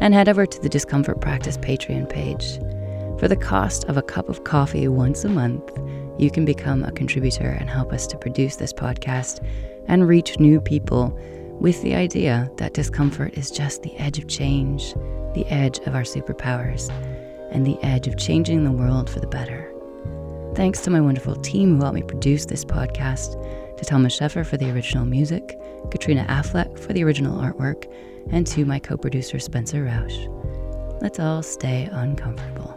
and 0.00 0.12
head 0.12 0.28
over 0.28 0.46
to 0.46 0.60
the 0.60 0.68
Discomfort 0.68 1.20
Practice 1.20 1.56
Patreon 1.58 2.08
page. 2.08 2.58
For 3.18 3.28
the 3.28 3.36
cost 3.36 3.84
of 3.84 3.96
a 3.96 4.02
cup 4.02 4.28
of 4.28 4.44
coffee 4.44 4.88
once 4.88 5.24
a 5.24 5.28
month, 5.30 5.72
you 6.18 6.30
can 6.30 6.44
become 6.44 6.82
a 6.82 6.92
contributor 6.92 7.48
and 7.48 7.70
help 7.70 7.92
us 7.92 8.06
to 8.08 8.18
produce 8.18 8.56
this 8.56 8.72
podcast 8.72 9.46
and 9.88 10.06
reach 10.06 10.38
new 10.38 10.60
people 10.60 11.18
with 11.58 11.80
the 11.82 11.94
idea 11.94 12.50
that 12.56 12.74
discomfort 12.74 13.32
is 13.38 13.50
just 13.50 13.82
the 13.82 13.96
edge 13.96 14.18
of 14.18 14.28
change, 14.28 14.92
the 15.34 15.46
edge 15.48 15.78
of 15.80 15.94
our 15.94 16.02
superpowers, 16.02 16.90
and 17.50 17.66
the 17.66 17.82
edge 17.82 18.06
of 18.06 18.18
changing 18.18 18.64
the 18.64 18.70
world 18.70 19.08
for 19.08 19.20
the 19.20 19.26
better. 19.26 19.72
Thanks 20.54 20.82
to 20.82 20.90
my 20.90 21.00
wonderful 21.00 21.36
team 21.36 21.76
who 21.76 21.82
helped 21.82 21.94
me 21.94 22.02
produce 22.02 22.44
this 22.44 22.64
podcast, 22.64 23.42
to 23.76 23.84
Thomas 23.84 24.18
Sheffer 24.18 24.44
for 24.44 24.56
the 24.56 24.70
original 24.70 25.04
music, 25.04 25.58
Katrina 25.90 26.24
Affleck 26.28 26.78
for 26.78 26.92
the 26.92 27.04
original 27.04 27.40
artwork, 27.40 27.90
and 28.30 28.46
to 28.48 28.64
my 28.64 28.78
co 28.78 28.96
producer 28.96 29.38
Spencer 29.38 29.84
Rausch. 29.84 30.28
Let's 31.00 31.20
all 31.20 31.42
stay 31.42 31.88
uncomfortable. 31.92 32.75